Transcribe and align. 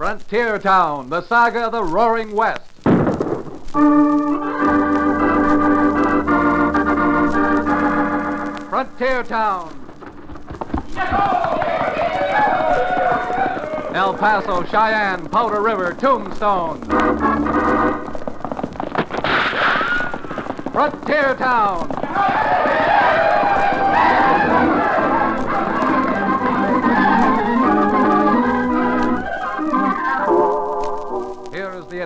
Frontier 0.00 0.58
Town, 0.58 1.10
the 1.10 1.20
saga 1.20 1.66
of 1.66 1.72
the 1.72 1.84
Roaring 1.84 2.34
West. 2.34 2.72
Frontier 8.70 9.22
Town. 9.24 9.76
El 13.94 14.14
Paso, 14.14 14.64
Cheyenne, 14.64 15.28
Powder 15.28 15.60
River, 15.60 15.92
Tombstone. 15.92 16.80
Frontier 20.72 21.34
Town. 21.34 22.69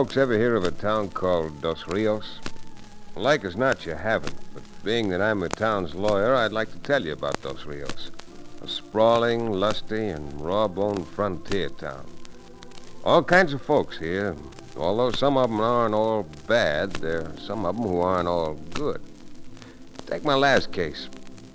Folks 0.00 0.16
ever 0.16 0.38
hear 0.38 0.56
of 0.56 0.64
a 0.64 0.70
town 0.70 1.10
called 1.10 1.60
Dos 1.60 1.86
Rios? 1.86 2.40
Like 3.16 3.44
as 3.44 3.54
not, 3.54 3.84
you 3.84 3.92
haven't. 3.92 4.34
But 4.54 4.62
being 4.82 5.10
that 5.10 5.20
I'm 5.20 5.40
the 5.40 5.50
town's 5.50 5.94
lawyer, 5.94 6.34
I'd 6.34 6.52
like 6.52 6.72
to 6.72 6.78
tell 6.78 7.04
you 7.04 7.12
about 7.12 7.42
Dos 7.42 7.66
Rios. 7.66 8.10
A 8.62 8.66
sprawling, 8.66 9.52
lusty, 9.52 10.08
and 10.08 10.40
raw-boned 10.40 11.06
frontier 11.06 11.68
town. 11.68 12.06
All 13.04 13.22
kinds 13.22 13.52
of 13.52 13.60
folks 13.60 13.98
here. 13.98 14.36
Although 14.74 15.10
some 15.10 15.36
of 15.36 15.50
them 15.50 15.60
aren't 15.60 15.94
all 15.94 16.22
bad, 16.46 16.92
there 16.94 17.26
are 17.26 17.36
some 17.36 17.66
of 17.66 17.76
them 17.76 17.84
who 17.84 18.00
aren't 18.00 18.26
all 18.26 18.54
good. 18.72 19.02
Take 20.06 20.24
my 20.24 20.34
last 20.34 20.72
case. 20.72 21.10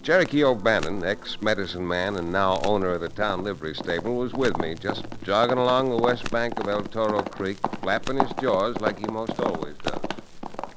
Cherokee 0.05 0.43
O'Bannon, 0.43 1.03
ex-medicine 1.03 1.87
man 1.87 2.15
and 2.17 2.31
now 2.31 2.59
owner 2.63 2.91
of 2.91 3.01
the 3.01 3.09
town 3.09 3.43
livery 3.43 3.73
stable, 3.73 4.17
was 4.17 4.33
with 4.33 4.55
me, 4.59 4.75
just 4.75 5.03
jogging 5.23 5.57
along 5.57 5.89
the 5.89 5.97
west 5.97 6.29
bank 6.29 6.59
of 6.59 6.67
El 6.67 6.83
Toro 6.83 7.23
Creek, 7.23 7.57
flapping 7.81 8.17
his 8.17 8.31
jaws 8.39 8.79
like 8.81 8.99
he 8.99 9.07
most 9.07 9.39
always 9.39 9.75
does. 9.77 9.99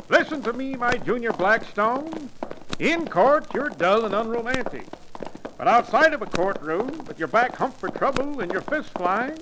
Listen 0.08 0.40
to 0.44 0.54
me, 0.54 0.76
my 0.76 0.96
junior 0.96 1.34
Blackstone. 1.34 2.30
In 2.78 3.06
court, 3.06 3.52
you're 3.52 3.68
dull 3.68 4.06
and 4.06 4.14
unromantic. 4.14 4.86
But 5.58 5.68
outside 5.68 6.14
of 6.14 6.22
a 6.22 6.26
courtroom, 6.26 7.04
with 7.06 7.18
your 7.18 7.28
back 7.28 7.54
humped 7.54 7.78
for 7.78 7.90
trouble 7.90 8.40
and 8.40 8.50
your 8.50 8.62
fists 8.62 8.92
flying, 8.92 9.36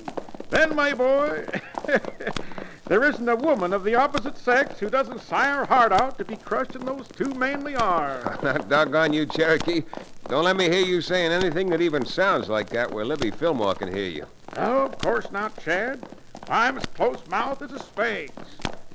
then, 0.51 0.75
my 0.75 0.95
boy, 0.95 1.47
there 2.87 3.03
isn't 3.03 3.29
a 3.29 3.35
woman 3.35 3.73
of 3.73 3.83
the 3.83 3.97
opposite 3.97 4.39
sex 4.39 4.79
who 4.79 4.89
doesn't 4.89 5.21
sigh 5.21 5.53
her 5.53 5.65
heart 5.65 5.93
out 5.93 6.17
to 6.19 6.25
be 6.25 6.37
crushed 6.37 6.77
in 6.77 6.85
those 6.85 7.09
two 7.09 7.35
manly 7.35 7.75
arms. 7.75 8.25
Now, 8.43 8.53
doggone 8.69 9.13
you, 9.13 9.27
Cherokee. 9.27 9.83
Don't 10.29 10.45
let 10.45 10.57
me 10.57 10.69
hear 10.69 10.85
you 10.85 11.01
saying 11.01 11.33
anything 11.33 11.69
that 11.71 11.81
even 11.81 12.05
sounds 12.05 12.49
like 12.49 12.69
that 12.71 12.91
where 12.91 13.05
Libby 13.05 13.33
Fillmore 13.33 13.75
can 13.75 13.93
hear 13.93 14.09
you. 14.09 14.27
No, 14.55 14.87
of 14.87 14.99
course 14.99 15.31
not, 15.33 15.61
Chad. 15.63 16.01
I'm 16.49 16.77
as 16.77 16.87
close-mouthed 16.87 17.63
as 17.63 17.73
a 17.73 17.79
sphinx. 17.81 18.33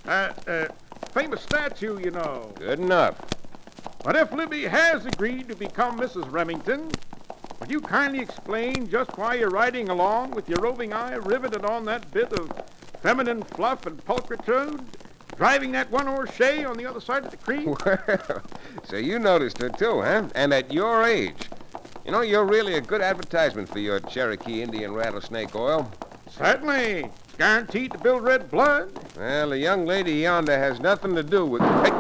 Uh, 0.05 0.31
uh, 0.47 0.65
famous 1.11 1.41
statue, 1.41 1.99
you 1.99 2.11
know. 2.11 2.53
Good 2.55 2.79
enough. 2.79 3.15
But 4.03 4.15
if 4.15 4.31
Libby 4.31 4.63
has 4.63 5.05
agreed 5.05 5.49
to 5.49 5.55
become 5.55 5.99
Mrs. 5.99 6.31
Remington, 6.31 6.89
would 7.59 7.69
you 7.69 7.81
kindly 7.81 8.19
explain 8.19 8.89
just 8.89 9.17
why 9.17 9.35
you're 9.35 9.49
riding 9.49 9.89
along 9.89 10.31
with 10.31 10.49
your 10.49 10.59
roving 10.59 10.93
eye 10.93 11.15
riveted 11.15 11.65
on 11.65 11.85
that 11.85 12.09
bit 12.11 12.31
of 12.33 12.49
feminine 13.01 13.43
fluff 13.43 13.85
and 13.85 14.03
pulchritude, 14.05 14.83
driving 15.35 15.71
that 15.73 15.89
one-horse 15.91 16.33
shay 16.35 16.63
on 16.63 16.77
the 16.77 16.85
other 16.85 16.99
side 17.01 17.25
of 17.25 17.31
the 17.31 17.37
creek? 17.37 17.67
Well, 17.85 18.41
so 18.83 18.95
you 18.97 19.19
noticed 19.19 19.57
her 19.59 19.69
too, 19.69 20.01
huh? 20.01 20.29
And 20.35 20.53
at 20.53 20.71
your 20.71 21.03
age. 21.03 21.49
You 22.05 22.11
know, 22.11 22.21
you're 22.21 22.45
really 22.45 22.75
a 22.75 22.81
good 22.81 23.01
advertisement 23.01 23.69
for 23.69 23.79
your 23.79 23.99
Cherokee 23.99 24.61
Indian 24.63 24.93
rattlesnake 24.93 25.55
oil. 25.55 25.91
Certainly. 26.29 27.03
It's 27.25 27.35
guaranteed 27.37 27.91
to 27.91 27.97
build 27.99 28.23
red 28.23 28.49
blood. 28.49 28.91
Well, 29.17 29.49
the 29.49 29.57
young 29.57 29.85
lady 29.85 30.13
yonder 30.13 30.57
has 30.57 30.79
nothing 30.79 31.13
to 31.15 31.23
do 31.23 31.45
with. 31.45 31.61
Hey, 31.61 31.91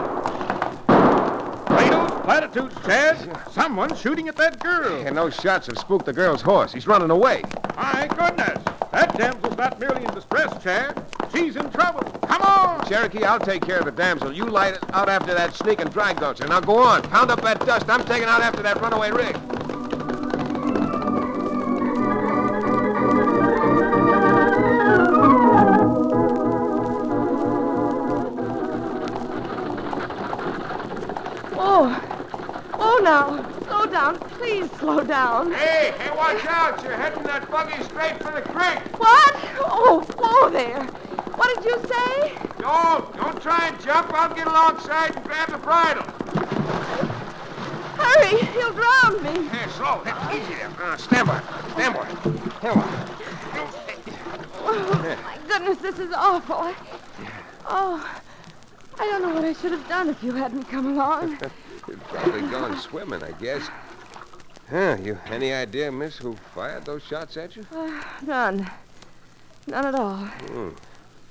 Plato's 1.67 2.11
platitudes, 2.23 2.75
Chad. 2.85 3.37
Someone's 3.51 3.99
shooting 3.99 4.27
at 4.27 4.35
that 4.37 4.59
girl. 4.59 5.05
and 5.05 5.15
those 5.15 5.35
shots 5.35 5.67
have 5.67 5.77
spooked 5.77 6.05
the 6.05 6.13
girl's 6.13 6.41
horse. 6.41 6.73
He's 6.73 6.87
running 6.87 7.11
away. 7.11 7.43
My 7.75 8.07
goodness. 8.17 8.63
Damsel's 9.21 9.55
not 9.55 9.79
merely 9.79 10.03
in 10.03 10.11
distress, 10.15 10.51
Chad. 10.63 11.05
She's 11.31 11.55
in 11.55 11.69
trouble. 11.69 12.01
Come 12.27 12.41
on. 12.41 12.83
Cherokee, 12.87 13.23
I'll 13.23 13.37
take 13.39 13.63
care 13.63 13.77
of 13.77 13.85
the 13.85 13.91
damsel. 13.91 14.33
You 14.33 14.45
light 14.45 14.79
out 14.93 15.09
after 15.09 15.35
that 15.35 15.53
sneaking 15.53 15.89
drag 15.89 16.15
gulcher. 16.15 16.49
Now 16.49 16.59
go 16.59 16.79
on. 16.79 17.03
Pound 17.03 17.29
up 17.29 17.39
that 17.43 17.63
dust. 17.63 17.87
I'm 17.87 18.03
taking 18.05 18.27
out 18.27 18.41
after 18.41 18.63
that 18.63 18.81
runaway 18.81 19.11
rig. 19.11 19.37
Please 34.61 34.79
slow 34.79 35.03
down. 35.03 35.51
Hey, 35.53 35.91
hey, 35.97 36.15
watch 36.15 36.45
out. 36.45 36.83
You're 36.83 36.95
heading 36.95 37.23
that 37.23 37.49
buggy 37.49 37.81
straight 37.83 38.21
for 38.21 38.31
the 38.31 38.43
creek. 38.43 38.99
What? 38.99 39.35
Oh, 39.57 40.05
whoa 40.19 40.51
there. 40.51 40.83
What 41.33 41.55
did 41.55 41.65
you 41.65 41.79
say? 41.89 42.37
Don't, 42.59 43.17
don't 43.17 43.41
try 43.41 43.69
and 43.69 43.81
jump. 43.81 44.13
I'll 44.13 44.31
get 44.35 44.45
alongside 44.45 45.15
and 45.15 45.25
grab 45.25 45.49
the 45.49 45.57
bridle. 45.57 46.03
Hurry, 47.97 48.37
he'll 48.53 48.73
drown 48.73 49.23
me. 49.23 49.49
Hey, 49.49 49.67
slow. 49.71 50.03
Hey, 50.05 50.39
easy 50.39 50.53
there. 50.53 50.69
Uh, 50.79 50.95
stand 50.95 51.27
by. 51.27 51.41
Stand 51.71 51.95
by. 51.95 52.05
Here 52.61 52.75
we 52.75 52.81
Oh, 54.63 55.17
my 55.23 55.39
goodness, 55.47 55.79
this 55.79 55.97
is 55.97 56.13
awful. 56.13 56.55
I, 56.55 56.75
oh, 57.65 58.21
I 58.99 59.05
don't 59.07 59.23
know 59.23 59.33
what 59.33 59.43
I 59.43 59.53
should 59.53 59.71
have 59.71 59.87
done 59.87 60.09
if 60.09 60.21
you 60.21 60.33
hadn't 60.35 60.65
come 60.65 60.93
along. 60.93 61.39
You'd 61.87 62.03
probably 62.03 62.41
gone 62.41 62.77
swimming, 62.77 63.23
I 63.23 63.31
guess. 63.31 63.67
Huh, 64.71 64.95
you 65.03 65.19
any 65.25 65.51
idea, 65.51 65.91
miss, 65.91 66.15
who 66.15 66.33
fired 66.55 66.85
those 66.85 67.03
shots 67.03 67.35
at 67.35 67.57
you? 67.57 67.65
Uh, 67.75 68.01
none. 68.25 68.71
None 69.67 69.85
at 69.85 69.95
all. 69.95 70.29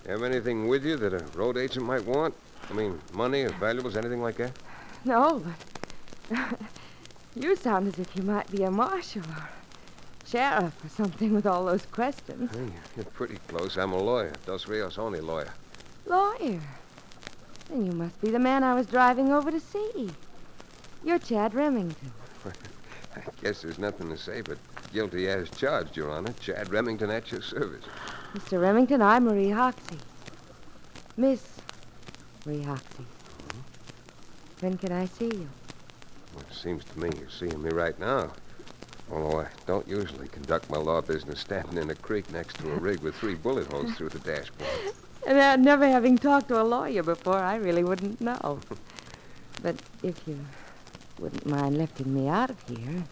Have 0.06 0.22
anything 0.22 0.68
with 0.68 0.84
you 0.84 0.98
that 0.98 1.14
a 1.14 1.24
road 1.34 1.56
agent 1.56 1.86
might 1.86 2.04
want? 2.04 2.34
I 2.68 2.74
mean, 2.74 3.00
money 3.14 3.44
or 3.44 3.48
valuables, 3.52 3.96
anything 3.96 4.20
like 4.20 4.36
that? 4.36 4.52
No, 5.06 5.42
but 6.28 6.38
you 7.34 7.56
sound 7.56 7.88
as 7.88 7.98
if 7.98 8.14
you 8.14 8.22
might 8.22 8.50
be 8.50 8.64
a 8.64 8.70
marshal 8.70 9.22
or 9.22 9.48
sheriff 10.26 10.74
or 10.84 10.90
something 10.90 11.32
with 11.32 11.46
all 11.46 11.64
those 11.64 11.86
questions. 11.86 12.54
Hey, 12.54 12.70
you're 12.94 13.06
pretty 13.06 13.38
close. 13.48 13.78
I'm 13.78 13.92
a 13.92 14.02
lawyer. 14.02 14.34
Dos 14.44 14.68
Rios' 14.68 14.98
only 14.98 15.22
lawyer. 15.22 15.54
Lawyer. 16.04 16.60
Then 17.70 17.86
you 17.86 17.92
must 17.92 18.20
be 18.20 18.30
the 18.30 18.38
man 18.38 18.64
I 18.64 18.74
was 18.74 18.86
driving 18.86 19.32
over 19.32 19.50
to 19.50 19.60
see. 19.60 20.10
You're 21.02 21.18
Chad 21.18 21.54
Remington. 21.54 22.12
I 23.16 23.22
guess 23.42 23.62
there's 23.62 23.78
nothing 23.78 24.08
to 24.08 24.16
say 24.16 24.40
but 24.40 24.58
guilty 24.92 25.28
as 25.28 25.50
charged, 25.50 25.96
Your 25.96 26.10
Honor. 26.10 26.32
Chad 26.40 26.70
Remington 26.70 27.10
at 27.10 27.30
your 27.32 27.42
service. 27.42 27.84
Mr. 28.34 28.60
Remington, 28.60 29.02
I'm 29.02 29.24
Marie 29.24 29.50
Hoxie. 29.50 29.98
Miss 31.16 31.44
Marie 32.46 32.62
Hoxie. 32.62 33.06
When 34.60 34.78
can 34.78 34.92
I 34.92 35.06
see 35.06 35.24
you? 35.24 35.48
Well, 36.34 36.44
it 36.48 36.54
seems 36.54 36.84
to 36.84 37.00
me 37.00 37.10
you're 37.18 37.30
seeing 37.30 37.60
me 37.62 37.70
right 37.70 37.98
now. 37.98 38.32
Although 39.10 39.40
I 39.40 39.46
don't 39.66 39.88
usually 39.88 40.28
conduct 40.28 40.70
my 40.70 40.78
law 40.78 41.00
business 41.00 41.40
standing 41.40 41.78
in 41.78 41.90
a 41.90 41.94
creek 41.96 42.30
next 42.30 42.58
to 42.60 42.72
a 42.72 42.76
rig 42.76 43.00
with 43.00 43.16
three 43.16 43.34
bullet 43.34 43.72
holes 43.72 43.92
through 43.96 44.10
the 44.10 44.20
dashboard. 44.20 44.70
And 45.26 45.38
uh, 45.38 45.56
never 45.56 45.88
having 45.88 46.16
talked 46.16 46.48
to 46.48 46.60
a 46.60 46.62
lawyer 46.62 47.02
before, 47.02 47.38
I 47.38 47.56
really 47.56 47.82
wouldn't 47.82 48.20
know. 48.20 48.60
but 49.62 49.76
if 50.02 50.28
you 50.28 50.38
wouldn't 51.20 51.46
mind 51.46 51.76
lifting 51.76 52.12
me 52.12 52.28
out 52.28 52.50
of 52.50 52.56
here, 52.66 53.04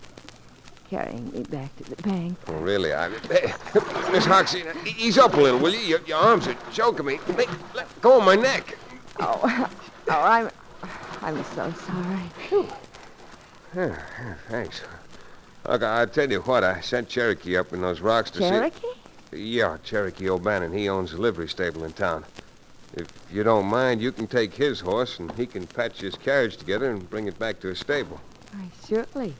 carrying 0.88 1.30
me 1.30 1.42
back 1.42 1.76
to 1.76 1.84
the 1.84 2.02
bank. 2.02 2.38
Well, 2.48 2.60
really, 2.60 2.94
I... 2.94 3.10
Hey, 3.10 3.52
Miss 4.12 4.24
Hoxie, 4.24 4.64
ease 4.98 5.18
up 5.18 5.34
a 5.34 5.40
little, 5.40 5.60
will 5.60 5.74
you? 5.74 5.80
Your, 5.80 6.00
your 6.06 6.18
arms 6.18 6.48
are 6.48 6.56
choking 6.72 7.04
me. 7.04 7.18
Hey, 7.26 7.46
let 7.74 8.00
go 8.00 8.18
of 8.18 8.24
my 8.24 8.34
neck. 8.34 8.76
Oh, 9.20 9.40
oh, 10.08 10.12
I'm, 10.12 10.50
I'm 11.20 11.44
so 11.44 11.70
sorry. 11.72 12.66
Yeah, 13.76 13.98
yeah, 14.20 14.34
thanks. 14.48 14.80
Look, 15.66 15.82
I 15.82 16.06
tell 16.06 16.30
you 16.30 16.40
what, 16.40 16.64
I 16.64 16.80
sent 16.80 17.10
Cherokee 17.10 17.58
up 17.58 17.74
in 17.74 17.82
those 17.82 18.00
rocks 18.00 18.30
to 18.32 18.38
Cherokee? 18.38 18.74
see... 18.74 18.80
Cherokee? 18.80 18.98
Yeah, 19.30 19.76
Cherokee 19.84 20.30
O'Bannon. 20.30 20.72
He 20.72 20.88
owns 20.88 21.12
a 21.12 21.18
livery 21.18 21.48
stable 21.48 21.84
in 21.84 21.92
town. 21.92 22.24
If 22.94 23.06
you 23.30 23.42
don't 23.42 23.66
mind, 23.66 24.00
you 24.00 24.12
can 24.12 24.26
take 24.26 24.54
his 24.54 24.80
horse, 24.80 25.18
and 25.18 25.30
he 25.32 25.46
can 25.46 25.66
patch 25.66 26.00
his 26.00 26.16
carriage 26.16 26.56
together 26.56 26.90
and 26.90 27.08
bring 27.08 27.26
it 27.26 27.38
back 27.38 27.60
to 27.60 27.68
his 27.68 27.78
stable. 27.78 28.20
Why, 28.52 28.68
surely. 28.86 29.34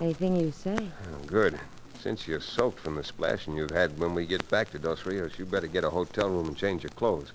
Anything 0.00 0.36
you 0.36 0.52
say. 0.52 0.76
Oh, 0.78 1.26
good. 1.26 1.58
Since 2.00 2.26
you're 2.26 2.40
soaked 2.40 2.80
from 2.80 2.96
the 2.96 3.04
splashing 3.04 3.56
you've 3.56 3.70
had 3.70 3.98
when 3.98 4.14
we 4.14 4.26
get 4.26 4.48
back 4.50 4.70
to 4.70 4.78
Dos 4.78 5.04
Rios, 5.06 5.38
you 5.38 5.44
better 5.44 5.66
get 5.66 5.84
a 5.84 5.90
hotel 5.90 6.28
room 6.28 6.48
and 6.48 6.56
change 6.56 6.82
your 6.82 6.90
clothes. 6.90 7.32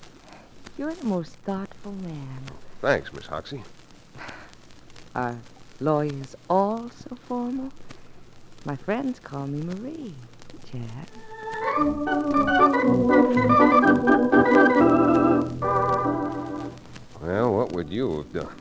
You're 0.78 0.94
the 0.94 1.06
most 1.06 1.34
thoughtful 1.46 1.94
man. 1.94 2.42
Thanks, 2.82 3.14
Miss 3.14 3.28
Hoxie. 3.28 3.64
Are 5.16 5.38
lawyers 5.80 6.36
all 6.50 6.90
so 6.90 7.16
formal? 7.16 7.72
My 8.66 8.76
friends 8.76 9.20
call 9.20 9.48
me 9.48 9.62
Marie, 9.62 10.16
Chad. 10.70 11.10
Well, 17.22 17.54
what 17.54 17.72
would 17.72 17.90
you 17.90 18.18
have 18.18 18.34
done? 18.34 18.56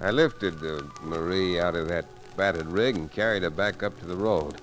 I 0.00 0.10
lifted 0.10 0.62
uh, 0.64 0.82
Marie 1.02 1.58
out 1.58 1.74
of 1.74 1.88
that 1.88 2.06
battered 2.36 2.66
rig 2.66 2.96
and 2.96 3.10
carried 3.10 3.42
her 3.42 3.50
back 3.50 3.82
up 3.82 3.98
to 4.00 4.06
the 4.06 4.16
road. 4.16 4.60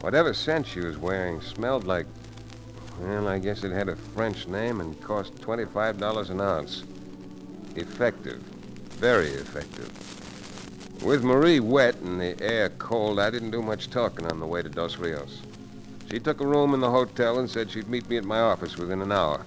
Whatever 0.00 0.32
scent 0.32 0.66
she 0.66 0.80
was 0.80 0.96
wearing 0.96 1.40
smelled 1.40 1.84
like. 1.84 2.06
Well, 3.00 3.28
I 3.28 3.38
guess 3.38 3.64
it 3.64 3.72
had 3.72 3.88
a 3.88 3.96
French 3.96 4.46
name 4.46 4.80
and 4.80 4.98
cost 5.02 5.34
$25 5.36 6.30
an 6.30 6.40
ounce. 6.40 6.84
Effective. 7.76 8.40
Very 8.98 9.28
effective. 9.28 9.90
With 11.02 11.24
Marie 11.24 11.60
wet 11.60 11.96
and 11.96 12.20
the 12.20 12.40
air 12.40 12.70
cold, 12.70 13.18
I 13.18 13.28
didn't 13.30 13.50
do 13.50 13.60
much 13.60 13.90
talking 13.90 14.26
on 14.26 14.40
the 14.40 14.46
way 14.46 14.62
to 14.62 14.68
Dos 14.68 14.96
Rios. 14.96 15.40
She 16.10 16.18
took 16.20 16.40
a 16.40 16.46
room 16.46 16.74
in 16.74 16.80
the 16.80 16.90
hotel 16.90 17.38
and 17.38 17.50
said 17.50 17.70
she'd 17.70 17.88
meet 17.88 18.08
me 18.08 18.16
at 18.16 18.24
my 18.24 18.40
office 18.40 18.76
within 18.76 19.02
an 19.02 19.12
hour. 19.12 19.44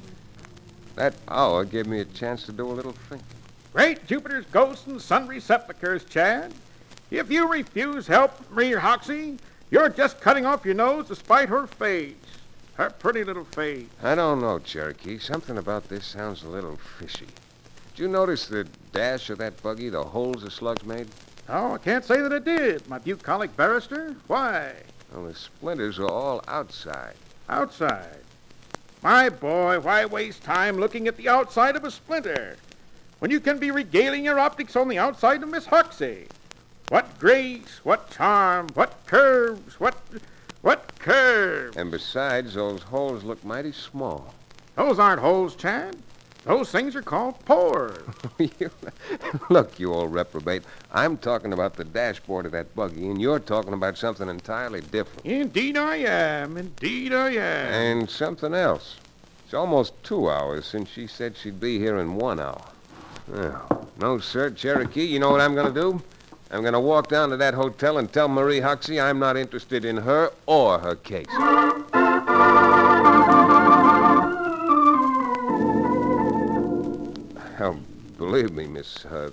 That 0.95 1.13
hour 1.27 1.63
gave 1.63 1.87
me 1.87 1.99
a 1.99 2.05
chance 2.05 2.45
to 2.45 2.51
do 2.51 2.67
a 2.67 2.73
little 2.73 2.91
thinking. 2.91 3.27
Great 3.73 4.07
Jupiter's 4.07 4.45
ghosts 4.47 4.87
and 4.87 5.01
sundry 5.01 5.39
sepulchres, 5.39 6.03
Chad. 6.05 6.53
If 7.11 7.31
you 7.31 7.47
refuse 7.47 8.07
help, 8.07 8.31
Marie 8.51 8.73
Hoxie, 8.73 9.37
you're 9.69 9.89
just 9.89 10.19
cutting 10.19 10.45
off 10.45 10.65
your 10.65 10.73
nose 10.73 11.07
to 11.07 11.15
spite 11.15 11.49
her 11.49 11.67
face. 11.67 12.15
Her 12.73 12.89
pretty 12.89 13.23
little 13.23 13.45
face. 13.45 13.87
I 14.01 14.15
don't 14.15 14.41
know, 14.41 14.59
Cherokee. 14.59 15.19
Something 15.19 15.57
about 15.57 15.87
this 15.89 16.05
sounds 16.05 16.43
a 16.43 16.49
little 16.49 16.77
fishy. 16.99 17.27
Did 17.95 18.01
you 18.03 18.07
notice 18.07 18.47
the 18.47 18.67
dash 18.91 19.29
of 19.29 19.37
that 19.37 19.61
buggy, 19.63 19.89
the 19.89 20.03
holes 20.03 20.43
the 20.43 20.51
slugs 20.51 20.83
made? 20.83 21.07
Oh, 21.49 21.73
I 21.73 21.77
can't 21.77 22.03
say 22.03 22.21
that 22.21 22.33
I 22.33 22.39
did, 22.39 22.87
my 22.89 22.99
bucolic 22.99 23.55
barrister. 23.55 24.15
Why? 24.27 24.73
Well, 25.13 25.25
the 25.25 25.35
splinters 25.35 25.99
are 25.99 26.09
all 26.09 26.43
outside. 26.47 27.15
Outside. 27.49 28.19
My 29.01 29.29
boy, 29.29 29.79
why 29.79 30.05
waste 30.05 30.43
time 30.43 30.77
looking 30.77 31.07
at 31.07 31.17
the 31.17 31.29
outside 31.29 31.75
of 31.75 31.83
a 31.83 31.91
splinter 31.91 32.57
when 33.19 33.31
you 33.31 33.39
can 33.39 33.57
be 33.57 33.71
regaling 33.71 34.25
your 34.25 34.39
optics 34.39 34.75
on 34.75 34.87
the 34.87 34.97
outside 34.97 35.43
of 35.43 35.49
Miss 35.49 35.65
Hoxie? 35.65 36.27
What 36.89 37.19
grace, 37.19 37.81
what 37.83 38.09
charm, 38.11 38.69
what 38.73 39.05
curves, 39.05 39.79
what 39.79 39.95
what 40.61 40.99
curves. 40.99 41.77
And 41.77 41.91
besides, 41.91 42.55
those 42.55 42.81
holes 42.81 43.23
look 43.23 43.43
mighty 43.45 43.71
small. 43.71 44.33
Those 44.75 44.99
aren't 44.99 45.21
holes, 45.21 45.55
Chad. 45.55 45.95
Those 46.47 46.71
things 46.71 46.95
are 46.95 47.01
called 47.01 47.43
pores. 47.45 47.97
You- 48.39 48.71
look, 49.49 49.79
you 49.79 49.93
old 49.93 50.13
reprobate. 50.13 50.63
I'm 50.93 51.17
talking 51.17 51.51
about 51.53 51.75
the 51.75 51.83
dashboard 51.83 52.45
of 52.45 52.51
that 52.53 52.73
buggy, 52.75 53.09
and 53.09 53.19
you're 53.21 53.39
talking 53.39 53.73
about 53.73 53.97
something 53.97 54.29
entirely 54.29 54.81
different. 54.81 55.25
Indeed 55.25 55.75
I 55.77 55.97
am. 55.97 56.55
Indeed 56.57 57.13
I 57.13 57.31
am. 57.31 57.73
And 57.99 58.09
something 58.09 58.53
else. 58.53 58.97
It's 59.45 59.53
almost 59.53 59.93
two 60.03 60.29
hours 60.29 60.65
since 60.65 60.89
she 60.89 61.07
said 61.07 61.35
she'd 61.35 61.59
be 61.59 61.79
here 61.79 61.97
in 61.99 62.15
one 62.15 62.39
hour. 62.39 62.61
Well, 63.27 63.89
no, 63.99 64.19
sir, 64.19 64.49
Cherokee. 64.51 65.03
You 65.05 65.19
know 65.19 65.31
what 65.31 65.41
I'm 65.41 65.55
going 65.55 65.73
to 65.73 65.79
do? 65.81 66.01
I'm 66.51 66.61
going 66.61 66.73
to 66.73 66.79
walk 66.79 67.09
down 67.09 67.29
to 67.31 67.37
that 67.37 67.53
hotel 67.53 67.97
and 67.97 68.11
tell 68.11 68.27
Marie 68.29 68.61
Hoxie 68.61 69.01
I'm 69.01 69.19
not 69.19 69.35
interested 69.35 69.83
in 69.83 69.97
her 69.97 70.31
or 70.45 70.79
her 70.79 70.95
case. 70.95 71.25
Believe 78.27 78.51
me, 78.51 78.67
Miss 78.67 79.05
uh, 79.05 79.31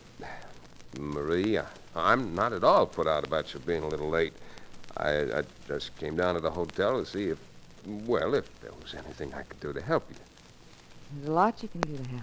Marie, 0.97 1.59
I- 1.59 1.65
I'm 1.97 2.33
not 2.33 2.53
at 2.53 2.63
all 2.63 2.87
put 2.87 3.09
out 3.09 3.27
about 3.27 3.53
you 3.53 3.59
being 3.59 3.83
a 3.83 3.89
little 3.89 4.09
late. 4.09 4.33
I, 4.97 5.39
I 5.39 5.43
just 5.67 5.97
came 5.97 6.15
down 6.17 6.37
to 6.37 6.41
the 6.41 6.53
hotel 6.53 7.01
to 7.01 7.05
see 7.05 7.25
if, 7.25 7.39
well, 8.07 8.35
if 8.35 8.47
there 8.61 8.71
was 8.81 8.95
anything 8.95 9.35
I 9.35 9.43
could 9.43 9.59
do 9.59 9.73
to 9.73 9.81
help 9.81 10.09
you. 10.09 10.17
There's 11.13 11.29
a 11.29 11.33
lot 11.33 11.61
you 11.61 11.69
can 11.69 11.81
do 11.81 11.97
to 11.97 12.09
help. 12.11 12.23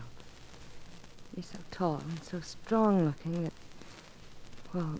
You're 1.35 1.43
so 1.43 1.57
tall 1.71 1.95
and 2.09 2.23
so 2.23 2.39
strong 2.39 3.05
looking 3.05 3.43
that. 3.43 3.53
Well, 4.73 4.95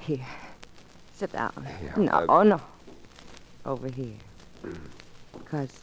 here. 0.00 0.26
Sit 1.14 1.32
down. 1.32 1.66
Yeah, 1.82 1.94
no, 1.96 2.26
uh, 2.28 2.44
no. 2.44 2.60
Over 3.64 3.88
here. 3.88 4.18
Because 5.32 5.82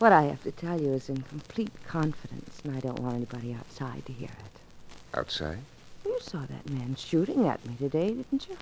what 0.00 0.12
I 0.12 0.22
have 0.22 0.42
to 0.44 0.50
tell 0.50 0.80
you 0.80 0.94
is 0.94 1.10
in 1.10 1.20
complete 1.22 1.72
confidence, 1.86 2.60
and 2.64 2.74
I 2.74 2.80
don't 2.80 2.98
want 3.00 3.16
anybody 3.16 3.52
outside 3.52 4.06
to 4.06 4.12
hear 4.12 4.30
it. 4.30 5.18
Outside? 5.18 5.58
You 6.06 6.16
saw 6.20 6.40
that 6.40 6.70
man 6.70 6.96
shooting 6.96 7.46
at 7.46 7.64
me 7.66 7.76
today, 7.78 8.14
didn't 8.14 8.48
you? 8.48 8.56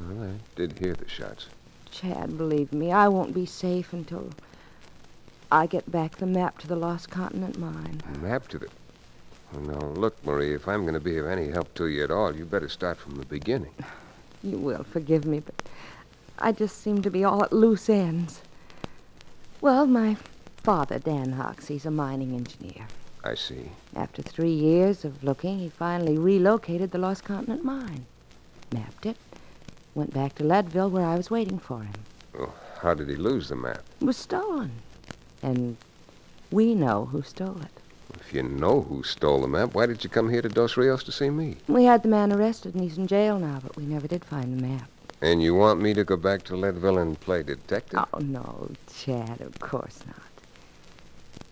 Well, 0.00 0.30
I 0.30 0.32
did 0.56 0.78
hear 0.78 0.94
the 0.94 1.06
shots. 1.06 1.48
Chad, 1.90 2.38
believe 2.38 2.72
me, 2.72 2.90
I 2.90 3.08
won't 3.08 3.34
be 3.34 3.44
safe 3.44 3.92
until 3.92 4.30
I 5.52 5.66
get 5.66 5.90
back 5.90 6.16
the 6.16 6.26
map 6.26 6.58
to 6.58 6.66
the 6.66 6.76
Lost 6.76 7.10
Continent 7.10 7.58
mine. 7.58 8.00
Map 8.22 8.48
to 8.48 8.58
the. 8.58 8.68
Oh, 9.54 9.60
no, 9.60 9.78
look, 9.92 10.24
Marie, 10.24 10.54
if 10.54 10.68
I'm 10.68 10.82
going 10.82 10.94
to 10.94 11.00
be 11.00 11.18
of 11.18 11.26
any 11.26 11.50
help 11.50 11.72
to 11.74 11.86
you 11.86 12.04
at 12.04 12.10
all, 12.10 12.34
you 12.34 12.46
better 12.46 12.68
start 12.68 12.96
from 12.96 13.16
the 13.16 13.26
beginning. 13.26 13.74
You 14.42 14.56
will 14.56 14.84
forgive 14.84 15.26
me, 15.26 15.40
but 15.40 15.54
I 16.38 16.52
just 16.52 16.80
seem 16.80 17.02
to 17.02 17.10
be 17.10 17.24
all 17.24 17.42
at 17.42 17.52
loose 17.52 17.90
ends. 17.90 18.40
Well, 19.60 19.86
my 19.86 20.16
father, 20.68 20.98
Dan 20.98 21.32
Hoxie's 21.32 21.86
a 21.86 21.90
mining 21.90 22.34
engineer. 22.34 22.86
I 23.24 23.36
see. 23.36 23.70
After 23.96 24.20
three 24.20 24.52
years 24.52 25.02
of 25.02 25.24
looking, 25.24 25.58
he 25.58 25.70
finally 25.70 26.18
relocated 26.18 26.90
the 26.90 26.98
Lost 26.98 27.24
Continent 27.24 27.64
mine. 27.64 28.04
Mapped 28.70 29.06
it. 29.06 29.16
Went 29.94 30.12
back 30.12 30.34
to 30.34 30.44
Leadville 30.44 30.90
where 30.90 31.06
I 31.06 31.16
was 31.16 31.30
waiting 31.30 31.58
for 31.58 31.80
him. 31.84 31.94
Oh, 32.38 32.52
how 32.82 32.92
did 32.92 33.08
he 33.08 33.16
lose 33.16 33.48
the 33.48 33.56
map? 33.56 33.82
It 33.98 34.04
was 34.04 34.18
stolen. 34.18 34.72
And 35.42 35.78
we 36.50 36.74
know 36.74 37.06
who 37.06 37.22
stole 37.22 37.62
it. 37.62 38.20
If 38.20 38.34
you 38.34 38.42
know 38.42 38.82
who 38.82 39.02
stole 39.02 39.40
the 39.40 39.48
map, 39.48 39.72
why 39.72 39.86
did 39.86 40.04
you 40.04 40.10
come 40.10 40.28
here 40.28 40.42
to 40.42 40.50
Dos 40.50 40.76
Rios 40.76 41.02
to 41.04 41.12
see 41.12 41.30
me? 41.30 41.56
We 41.66 41.84
had 41.84 42.02
the 42.02 42.10
man 42.10 42.30
arrested 42.30 42.74
and 42.74 42.84
he's 42.84 42.98
in 42.98 43.06
jail 43.06 43.38
now, 43.38 43.60
but 43.62 43.74
we 43.74 43.86
never 43.86 44.06
did 44.06 44.22
find 44.22 44.58
the 44.58 44.66
map. 44.66 44.90
And 45.22 45.42
you 45.42 45.54
want 45.54 45.80
me 45.80 45.94
to 45.94 46.04
go 46.04 46.18
back 46.18 46.42
to 46.42 46.56
Leadville 46.56 46.98
and 46.98 47.18
play 47.18 47.42
detective? 47.42 48.00
Oh, 48.12 48.18
no, 48.18 48.70
Chad, 48.94 49.40
of 49.40 49.58
course 49.60 50.04
not. 50.06 50.27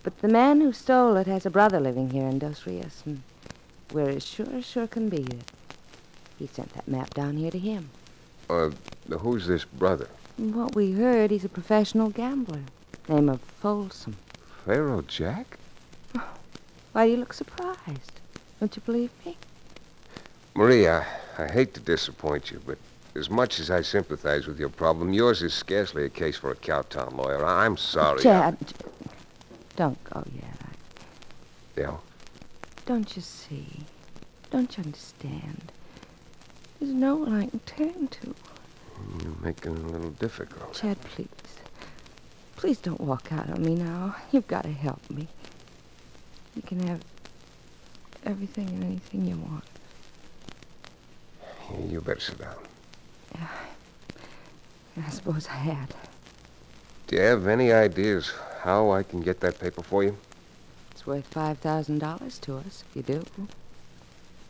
But 0.06 0.20
the 0.20 0.28
man 0.28 0.60
who 0.60 0.72
stole 0.72 1.16
it 1.16 1.26
has 1.26 1.46
a 1.46 1.50
brother 1.50 1.80
living 1.80 2.10
here 2.10 2.28
in 2.28 2.38
Dos 2.38 2.64
Rios, 2.64 3.02
and 3.04 3.22
we're 3.92 4.08
as 4.10 4.24
sure 4.24 4.46
as 4.54 4.64
sure 4.64 4.86
can 4.86 5.08
be 5.08 5.24
that 5.24 5.44
he 6.38 6.46
sent 6.46 6.72
that 6.74 6.86
map 6.86 7.12
down 7.12 7.36
here 7.36 7.50
to 7.50 7.58
him. 7.58 7.90
Uh, 8.48 8.70
who's 9.18 9.48
this 9.48 9.64
brother? 9.64 10.06
From 10.36 10.52
what 10.54 10.76
we 10.76 10.92
heard, 10.92 11.32
he's 11.32 11.44
a 11.44 11.48
professional 11.48 12.10
gambler, 12.10 12.60
name 13.08 13.28
of 13.28 13.40
Folsom. 13.40 14.14
Pharaoh 14.64 15.02
Jack? 15.02 15.58
Why 16.92 17.06
do 17.06 17.10
you 17.10 17.16
look 17.16 17.32
surprised? 17.32 18.20
Don't 18.60 18.76
you 18.76 18.82
believe 18.86 19.10
me? 19.24 19.36
Maria, 20.54 21.04
I 21.36 21.48
hate 21.48 21.74
to 21.74 21.80
disappoint 21.80 22.52
you, 22.52 22.62
but 22.64 22.78
as 23.16 23.28
much 23.28 23.58
as 23.58 23.72
I 23.72 23.82
sympathize 23.82 24.46
with 24.46 24.60
your 24.60 24.68
problem, 24.68 25.12
yours 25.12 25.42
is 25.42 25.52
scarcely 25.52 26.04
a 26.04 26.08
case 26.08 26.36
for 26.36 26.52
a 26.52 26.56
cowtown 26.56 27.16
lawyer. 27.16 27.44
I- 27.44 27.64
I'm 27.64 27.76
sorry. 27.76 28.20
I- 28.20 28.22
Chad, 28.22 28.56
Ch- 28.68 28.85
don't 29.76 30.02
go 30.04 30.24
yet. 30.34 30.56
I, 30.62 31.80
Yeah? 31.80 31.96
don't 32.86 33.14
you 33.16 33.22
see? 33.22 33.66
Don't 34.50 34.76
you 34.76 34.84
understand? 34.84 35.72
There's 36.80 36.92
no 36.92 37.16
one 37.16 37.34
I 37.34 37.46
can 37.46 37.60
turn 37.60 38.08
to. 38.08 38.34
You're 39.22 39.34
making 39.42 39.76
it 39.76 39.82
a 39.84 39.86
little 39.86 40.10
difficult. 40.10 40.74
Chad, 40.74 41.00
please. 41.02 41.28
Please 42.56 42.78
don't 42.78 43.00
walk 43.00 43.32
out 43.32 43.50
on 43.50 43.62
me 43.62 43.74
now. 43.74 44.16
You've 44.32 44.46
got 44.48 44.62
to 44.62 44.72
help 44.72 45.00
me. 45.10 45.28
You 46.54 46.62
can 46.62 46.80
have 46.88 47.00
everything 48.24 48.68
and 48.68 48.84
anything 48.84 49.26
you 49.26 49.36
want. 49.36 49.64
You 51.90 52.00
better 52.00 52.20
sit 52.20 52.38
down. 52.38 52.54
I 53.36 55.10
suppose 55.10 55.46
I 55.48 55.56
had. 55.56 55.94
Do 57.08 57.16
you 57.16 57.22
have 57.22 57.46
any 57.46 57.72
ideas 57.72 58.32
how 58.66 58.90
I 58.90 59.04
can 59.04 59.20
get 59.20 59.38
that 59.40 59.60
paper 59.60 59.80
for 59.80 60.02
you? 60.02 60.18
It's 60.90 61.06
worth 61.06 61.30
$5,000 61.32 62.40
to 62.40 62.56
us, 62.56 62.82
if 62.90 62.96
you 62.96 63.02
do. 63.02 63.24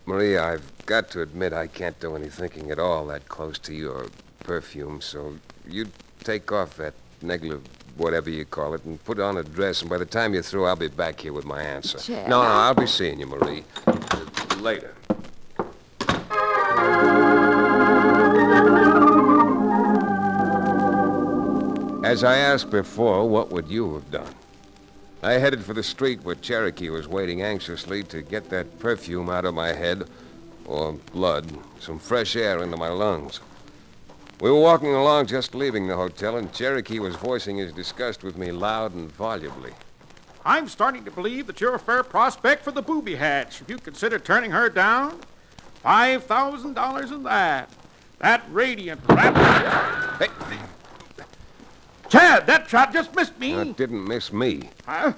Maria, 0.06 0.42
I've 0.42 0.86
got 0.86 1.10
to 1.10 1.20
admit 1.20 1.52
I 1.52 1.66
can't 1.66 2.00
do 2.00 2.16
any 2.16 2.30
thinking 2.30 2.70
at 2.70 2.78
all 2.78 3.06
that 3.08 3.28
close 3.28 3.58
to 3.58 3.74
your 3.74 4.06
perfume, 4.40 5.02
so 5.02 5.36
you 5.68 5.88
take 6.24 6.50
off 6.50 6.78
that 6.78 6.94
negative, 7.20 7.62
whatever 7.98 8.30
you 8.30 8.46
call 8.46 8.72
it, 8.72 8.82
and 8.86 9.04
put 9.04 9.20
on 9.20 9.36
a 9.36 9.42
dress, 9.42 9.82
and 9.82 9.90
by 9.90 9.98
the 9.98 10.06
time 10.06 10.32
you're 10.32 10.42
through, 10.42 10.64
I'll 10.64 10.76
be 10.76 10.88
back 10.88 11.20
here 11.20 11.34
with 11.34 11.44
my 11.44 11.62
answer. 11.62 11.98
Chad, 11.98 12.30
no, 12.30 12.42
no, 12.42 12.48
I'll 12.48 12.74
be 12.74 12.86
seeing 12.86 13.20
you, 13.20 13.26
Marie. 13.26 13.64
Uh, 13.86 14.26
Later. 14.60 14.94
As 22.06 22.22
I 22.22 22.36
asked 22.36 22.70
before, 22.70 23.28
what 23.28 23.50
would 23.50 23.66
you 23.66 23.94
have 23.94 24.12
done? 24.12 24.32
I 25.24 25.32
headed 25.32 25.64
for 25.64 25.74
the 25.74 25.82
street 25.82 26.22
where 26.22 26.36
Cherokee 26.36 26.88
was 26.88 27.08
waiting 27.08 27.42
anxiously 27.42 28.04
to 28.04 28.22
get 28.22 28.48
that 28.50 28.78
perfume 28.78 29.28
out 29.28 29.44
of 29.44 29.54
my 29.54 29.72
head, 29.72 30.08
or 30.66 30.92
blood, 30.92 31.58
some 31.80 31.98
fresh 31.98 32.36
air 32.36 32.62
into 32.62 32.76
my 32.76 32.90
lungs. 32.90 33.40
We 34.40 34.52
were 34.52 34.60
walking 34.60 34.94
along 34.94 35.26
just 35.26 35.52
leaving 35.52 35.88
the 35.88 35.96
hotel, 35.96 36.36
and 36.36 36.52
Cherokee 36.52 37.00
was 37.00 37.16
voicing 37.16 37.56
his 37.56 37.72
disgust 37.72 38.22
with 38.22 38.38
me 38.38 38.52
loud 38.52 38.94
and 38.94 39.10
volubly. 39.10 39.72
I'm 40.44 40.68
starting 40.68 41.04
to 41.06 41.10
believe 41.10 41.48
that 41.48 41.60
you're 41.60 41.74
a 41.74 41.80
fair 41.80 42.04
prospect 42.04 42.62
for 42.62 42.70
the 42.70 42.82
booby 42.82 43.16
hatch 43.16 43.60
if 43.60 43.68
you 43.68 43.78
consider 43.78 44.20
turning 44.20 44.52
her 44.52 44.70
down. 44.70 45.22
Five 45.82 46.22
thousand 46.22 46.74
dollars 46.74 47.10
in 47.10 47.24
that. 47.24 47.68
That 48.20 48.44
radiant 48.52 49.00
rap. 49.08 50.20
Hey, 50.20 50.28
Chad, 52.16 52.46
that 52.46 52.70
shot 52.70 52.94
just 52.94 53.14
missed 53.14 53.38
me. 53.38 53.52
that 53.54 53.76
didn't 53.76 54.08
miss 54.08 54.32
me. 54.32 54.70
Huh? 54.86 55.12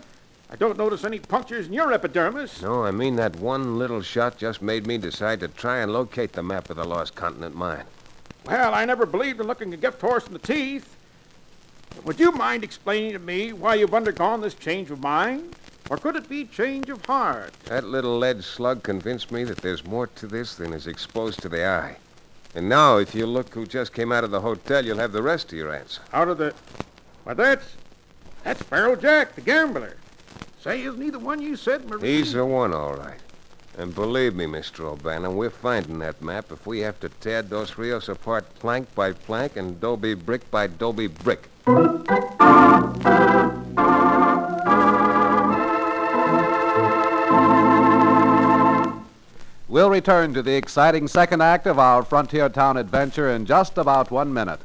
I 0.51 0.57
don't 0.57 0.77
notice 0.77 1.05
any 1.05 1.21
punctures 1.21 1.69
in 1.69 1.73
your 1.73 1.93
epidermis. 1.93 2.61
No, 2.61 2.85
I 2.85 2.91
mean 2.91 3.15
that 3.17 3.37
one 3.37 3.79
little 3.79 4.03
shot 4.03 4.37
just 4.37 4.63
made 4.63 4.85
me 4.85 4.99
decide 4.99 5.39
to 5.41 5.49
try 5.49 5.79
and 5.79 5.93
locate 5.93 6.33
the 6.33 6.43
map 6.43 6.71
of 6.71 6.77
the 6.77 6.85
lost 6.85 7.15
continent 7.15 7.55
mine. 7.55 7.85
Well, 8.47 8.75
I 8.75 8.85
never 8.85 9.07
believed 9.07 9.41
in 9.41 9.47
looking 9.47 9.73
a 9.75 9.77
gift 9.77 10.01
horse 10.01 10.27
in 10.27 10.33
the 10.33 10.41
teeth. 10.41 10.97
But 11.95 12.05
would 12.05 12.19
you 12.19 12.33
mind 12.33 12.65
explaining 12.65 13.13
to 13.13 13.21
me 13.21 13.53
why 13.53 13.77
you've 13.77 13.95
undergone 13.95 14.41
this 14.41 14.55
change 14.55 14.91
of 14.91 15.01
mind? 15.01 15.55
Or 15.91 15.99
could 15.99 16.17
it 16.17 16.29
be 16.29 16.47
change 16.47 16.89
of 16.89 17.05
heart? 17.05 17.53
That 17.67 17.85
little 17.85 18.19
lead 18.19 18.43
slug 18.43 18.83
convinced 18.83 19.31
me 19.31 19.45
that 19.45 19.59
there's 19.59 19.85
more 19.85 20.09
to 20.09 20.27
this 20.27 20.57
than 20.57 20.73
is 20.73 20.89
exposed 20.89 21.43
to 21.43 21.49
the 21.49 21.65
eye. 21.65 21.97
And 22.55 22.69
now, 22.69 22.97
if 22.97 23.15
you 23.15 23.27
look 23.27 23.55
who 23.55 23.67
just 23.67 23.93
came 23.93 24.11
out 24.11 24.25
of 24.25 24.31
the 24.31 24.41
hotel, 24.41 24.85
you'll 24.85 24.99
have 24.99 25.13
the 25.13 25.23
rest 25.23 25.53
of 25.53 25.59
your 25.59 25.73
answer. 25.73 26.01
Out 26.13 26.29
of 26.29 26.39
the. 26.39 26.55
Why, 27.29 27.35
that's. 27.35 27.77
That's 28.43 28.63
Pharaoh 28.63 28.97
Jack, 28.97 29.35
the 29.35 29.43
gambler. 29.43 29.99
Say, 30.63 30.81
isn't 30.81 31.03
he 31.03 31.11
the 31.11 31.19
one 31.19 31.43
you 31.43 31.57
said, 31.57 31.87
Marie? 31.87 32.17
He's 32.17 32.33
the 32.33 32.47
one, 32.47 32.73
all 32.73 32.95
right. 32.95 33.21
And 33.77 33.95
believe 33.95 34.35
me, 34.35 34.47
Mr. 34.47 34.87
O'Bannon, 34.87 35.37
we're 35.37 35.51
finding 35.51 35.99
that 35.99 36.23
map 36.23 36.51
if 36.51 36.67
we 36.67 36.79
have 36.79 36.99
to 37.01 37.11
tear 37.11 37.43
Dos 37.43 37.77
Rios 37.77 38.09
apart 38.09 38.47
plank 38.61 38.95
by 38.95 39.13
plank 39.13 39.59
and 39.59 39.79
Dobie 39.79 40.15
brick 40.15 40.51
by 40.51 40.69
Dobie 40.69 41.09
brick. 41.09 41.51
We'll 49.69 49.91
return 49.91 50.33
to 50.33 50.43
the 50.43 50.57
exciting 50.57 51.07
second 51.09 51.43
act 51.43 51.67
of 51.67 51.79
our 51.79 52.03
frontier 52.03 52.49
town 52.49 52.79
adventure 52.79 53.29
in 53.31 53.45
just 53.45 53.77
about 53.77 54.11
one 54.11 54.33
minute. 54.33 54.63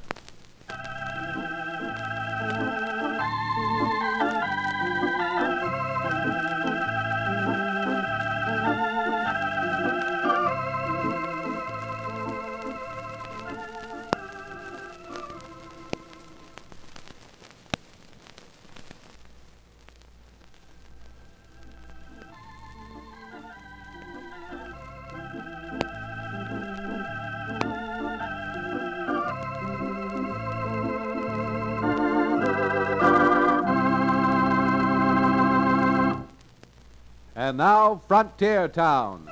And 37.54 37.60
now, 37.60 38.02
Frontier 38.08 38.68
Town. 38.68 39.30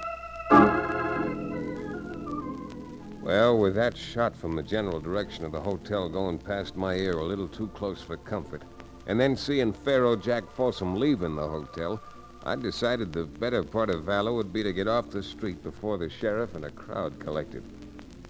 Well, 3.19 3.57
with 3.57 3.73
that 3.73 3.97
shot 3.97 4.35
from 4.35 4.55
the 4.55 4.61
general 4.61 4.99
direction 4.99 5.43
of 5.43 5.51
the 5.51 5.59
hotel 5.59 6.07
going 6.07 6.37
past 6.37 6.75
my 6.75 6.93
ear 6.93 7.13
a 7.13 7.23
little 7.23 7.47
too 7.47 7.69
close 7.69 7.99
for 7.99 8.17
comfort, 8.17 8.61
and 9.07 9.19
then 9.19 9.35
seeing 9.35 9.73
Pharaoh 9.73 10.15
Jack 10.15 10.43
Folsom 10.51 10.97
leaving 10.97 11.35
the 11.35 11.47
hotel, 11.47 11.99
I 12.45 12.55
decided 12.55 13.11
the 13.11 13.25
better 13.25 13.63
part 13.63 13.89
of 13.89 14.03
valor 14.03 14.33
would 14.33 14.53
be 14.53 14.61
to 14.61 14.71
get 14.71 14.87
off 14.87 15.09
the 15.09 15.23
street 15.23 15.63
before 15.63 15.97
the 15.97 16.07
sheriff 16.07 16.53
and 16.53 16.65
a 16.65 16.69
crowd 16.69 17.19
collected. 17.19 17.63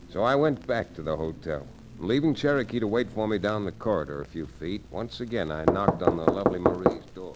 So 0.10 0.24
I 0.24 0.36
went 0.36 0.66
back 0.66 0.94
to 0.94 1.02
the 1.02 1.18
hotel. 1.18 1.68
Leaving 2.00 2.34
Cherokee 2.34 2.80
to 2.80 2.88
wait 2.88 3.12
for 3.12 3.28
me 3.28 3.40
down 3.40 3.66
the 3.66 3.74
corridor 3.74 4.22
a 4.22 4.26
few 4.26 4.46
feet, 4.46 4.86
once 4.90 5.20
again 5.20 5.52
I 5.52 5.66
knocked 5.66 6.02
on 6.02 6.16
the 6.16 6.32
lovely 6.32 6.60
Marie's 6.60 7.04
door. 7.14 7.36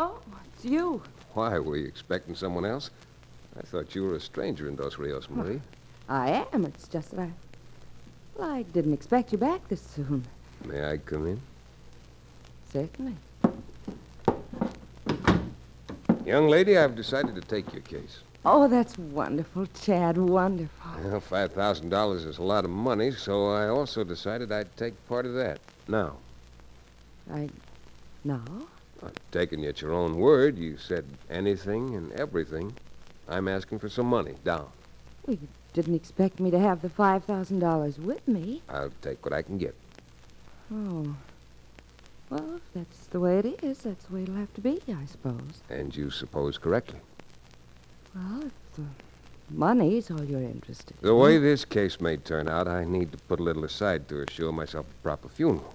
Oh, 0.00 0.20
it's 0.54 0.57
you. 0.68 1.02
Why, 1.34 1.58
were 1.58 1.76
you 1.76 1.86
expecting 1.86 2.34
someone 2.34 2.64
else? 2.64 2.90
I 3.58 3.62
thought 3.62 3.94
you 3.94 4.04
were 4.04 4.14
a 4.14 4.20
stranger 4.20 4.68
in 4.68 4.76
Dos 4.76 4.98
Rios, 4.98 5.28
Marie. 5.28 5.60
I 6.08 6.46
am. 6.52 6.64
It's 6.64 6.86
just 6.88 7.10
that 7.10 7.20
I. 7.20 7.30
Well, 8.36 8.50
I 8.50 8.62
didn't 8.62 8.92
expect 8.92 9.32
you 9.32 9.38
back 9.38 9.66
this 9.68 9.82
soon. 9.82 10.24
May 10.64 10.92
I 10.92 10.98
come 10.98 11.26
in? 11.26 11.40
Certainly. 12.72 13.14
Young 16.24 16.48
lady, 16.48 16.76
I've 16.76 16.94
decided 16.94 17.34
to 17.34 17.40
take 17.40 17.72
your 17.72 17.82
case. 17.82 18.20
Oh, 18.44 18.68
that's 18.68 18.96
wonderful, 18.98 19.66
Chad. 19.82 20.16
Wonderful. 20.16 20.90
Well, 21.02 21.20
$5,000 21.20 22.26
is 22.26 22.38
a 22.38 22.42
lot 22.42 22.64
of 22.64 22.70
money, 22.70 23.10
so 23.10 23.50
I 23.50 23.68
also 23.68 24.04
decided 24.04 24.52
I'd 24.52 24.74
take 24.76 24.94
part 25.08 25.26
of 25.26 25.34
that. 25.34 25.58
Now, 25.88 26.16
I. 27.32 27.48
No? 28.24 28.40
Taking 29.30 29.60
you 29.60 29.68
at 29.68 29.82
your 29.82 29.92
own 29.92 30.16
word. 30.16 30.56
You 30.56 30.78
said 30.78 31.04
anything 31.30 31.94
and 31.94 32.12
everything. 32.12 32.74
I'm 33.28 33.48
asking 33.48 33.78
for 33.78 33.88
some 33.88 34.06
money 34.06 34.34
down. 34.44 34.68
Well, 35.26 35.36
you 35.40 35.48
didn't 35.74 35.94
expect 35.94 36.40
me 36.40 36.50
to 36.50 36.58
have 36.58 36.80
the 36.80 36.88
$5,000 36.88 37.98
with 37.98 38.26
me. 38.26 38.62
I'll 38.68 38.92
take 39.02 39.24
what 39.24 39.34
I 39.34 39.42
can 39.42 39.58
get. 39.58 39.74
Oh. 40.72 41.14
Well, 42.30 42.56
if 42.56 42.62
that's 42.74 43.06
the 43.06 43.20
way 43.20 43.38
it 43.38 43.62
is, 43.62 43.78
that's 43.78 44.04
the 44.06 44.14
way 44.14 44.22
it'll 44.22 44.34
have 44.36 44.52
to 44.54 44.60
be, 44.60 44.80
I 44.88 45.04
suppose. 45.06 45.62
And 45.70 45.94
you 45.94 46.10
suppose 46.10 46.58
correctly. 46.58 47.00
Well, 48.14 48.44
if 48.44 48.52
the 48.76 48.84
money's 49.50 50.10
all 50.10 50.22
you're 50.22 50.42
interested 50.42 50.94
The 51.00 51.14
way 51.14 51.38
this 51.38 51.64
case 51.64 52.00
may 52.00 52.16
turn 52.18 52.48
out, 52.48 52.68
I 52.68 52.84
need 52.84 53.12
to 53.12 53.18
put 53.18 53.40
a 53.40 53.42
little 53.42 53.64
aside 53.64 54.08
to 54.08 54.22
assure 54.22 54.52
myself 54.52 54.86
a 54.90 55.02
proper 55.02 55.28
funeral. 55.28 55.74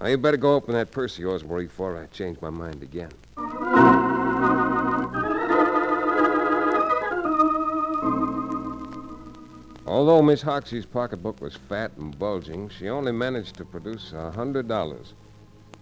Now, 0.00 0.06
you 0.06 0.16
better 0.16 0.38
go 0.38 0.54
open 0.54 0.72
that 0.72 0.92
purse 0.92 1.12
of 1.16 1.18
yours, 1.18 1.44
Marie, 1.44 1.66
before 1.66 2.02
I 2.02 2.06
change 2.06 2.40
my 2.40 2.48
mind 2.48 2.82
again. 2.82 3.10
Although 9.86 10.22
Miss 10.22 10.40
Hoxie's 10.40 10.86
pocketbook 10.86 11.42
was 11.42 11.54
fat 11.54 11.92
and 11.98 12.18
bulging, 12.18 12.70
she 12.70 12.88
only 12.88 13.12
managed 13.12 13.56
to 13.56 13.66
produce 13.66 14.14
a 14.14 14.30
hundred 14.30 14.68
dollars. 14.68 15.12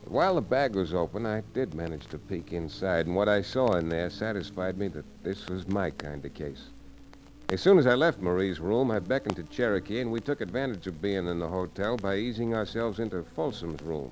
While 0.07 0.35
the 0.35 0.41
bag 0.41 0.75
was 0.75 0.95
open, 0.95 1.25
I 1.25 1.45
did 1.55 1.75
manage 1.75 2.09
to 2.09 2.19
peek 2.19 2.53
inside, 2.53 3.07
and 3.07 3.15
what 3.15 3.29
I 3.29 3.41
saw 3.41 3.77
in 3.77 3.89
there 3.89 4.11
satisfied 4.11 4.79
me 4.79 4.89
that 4.89 5.05
this 5.23 5.47
was 5.47 5.69
my 5.69 5.91
kind 5.91 6.25
of 6.25 6.35
case. 6.35 6.71
As 7.51 7.63
soon 7.63 7.79
as 7.79 7.87
I 7.87 7.95
left 7.95 8.21
Marie's 8.21 8.61
room, 8.61 8.91
I 8.91 8.99
beckoned 8.99 9.37
to 9.37 9.43
Cherokee, 9.43 10.03
and 10.03 10.13
we 10.13 10.21
took 10.21 10.43
advantage 10.43 10.87
of 10.87 11.01
being 11.01 11.27
in 11.27 11.39
the 11.39 11.49
hotel 11.49 11.97
by 11.97 12.17
easing 12.17 12.55
ourselves 12.55 12.99
into 12.99 13.23
Folsom's 13.23 13.81
room. 13.81 14.11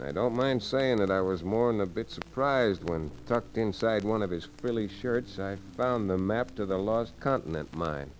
I 0.00 0.12
don't 0.12 0.36
mind 0.36 0.62
saying 0.62 0.98
that 0.98 1.10
I 1.10 1.20
was 1.22 1.42
more 1.42 1.72
than 1.72 1.80
a 1.80 1.86
bit 1.86 2.08
surprised 2.08 2.88
when, 2.88 3.10
tucked 3.26 3.58
inside 3.58 4.04
one 4.04 4.22
of 4.22 4.30
his 4.30 4.44
frilly 4.58 4.86
shirts, 4.86 5.40
I 5.40 5.56
found 5.76 6.08
the 6.08 6.16
map 6.16 6.54
to 6.54 6.64
the 6.64 6.78
Lost 6.78 7.18
Continent 7.18 7.74
mine. 7.74 8.12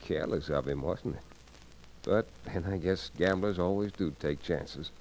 Careless 0.00 0.48
of 0.48 0.68
him, 0.68 0.80
wasn't 0.80 1.16
it? 1.16 1.22
But 2.04 2.28
then 2.44 2.64
I 2.70 2.76
guess 2.76 3.10
gamblers 3.18 3.58
always 3.58 3.90
do 3.90 4.14
take 4.20 4.40
chances. 4.40 4.92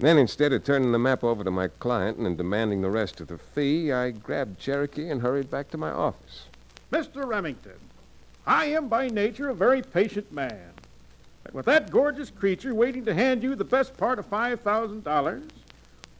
Then, 0.00 0.18
instead 0.18 0.52
of 0.52 0.64
turning 0.64 0.90
the 0.90 0.98
map 0.98 1.22
over 1.22 1.44
to 1.44 1.52
my 1.52 1.68
client 1.68 2.18
and 2.18 2.36
demanding 2.36 2.82
the 2.82 2.90
rest 2.90 3.20
of 3.20 3.28
the 3.28 3.38
fee, 3.38 3.92
I 3.92 4.10
grabbed 4.10 4.58
Cherokee 4.58 5.08
and 5.08 5.22
hurried 5.22 5.50
back 5.52 5.70
to 5.70 5.78
my 5.78 5.90
office. 5.90 6.46
Mr. 6.90 7.24
Remington, 7.26 7.78
I 8.46 8.66
am 8.66 8.88
by 8.88 9.06
nature 9.06 9.48
a 9.48 9.54
very 9.54 9.80
patient 9.80 10.32
man. 10.32 10.72
But 11.44 11.54
with 11.54 11.66
that 11.66 11.90
gorgeous 11.90 12.30
creature 12.30 12.74
waiting 12.74 13.04
to 13.04 13.14
hand 13.14 13.42
you 13.42 13.54
the 13.54 13.64
best 13.64 13.96
part 13.96 14.18
of 14.18 14.28
$5,000, 14.28 15.42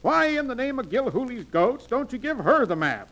why 0.03 0.27
in 0.27 0.47
the 0.47 0.55
name 0.55 0.79
of 0.79 0.89
Gilhooly's 0.89 1.45
goats 1.45 1.87
don't 1.87 2.13
you 2.13 2.19
give 2.19 2.39
her 2.39 2.67
the 2.67 2.77
map 2.77 3.09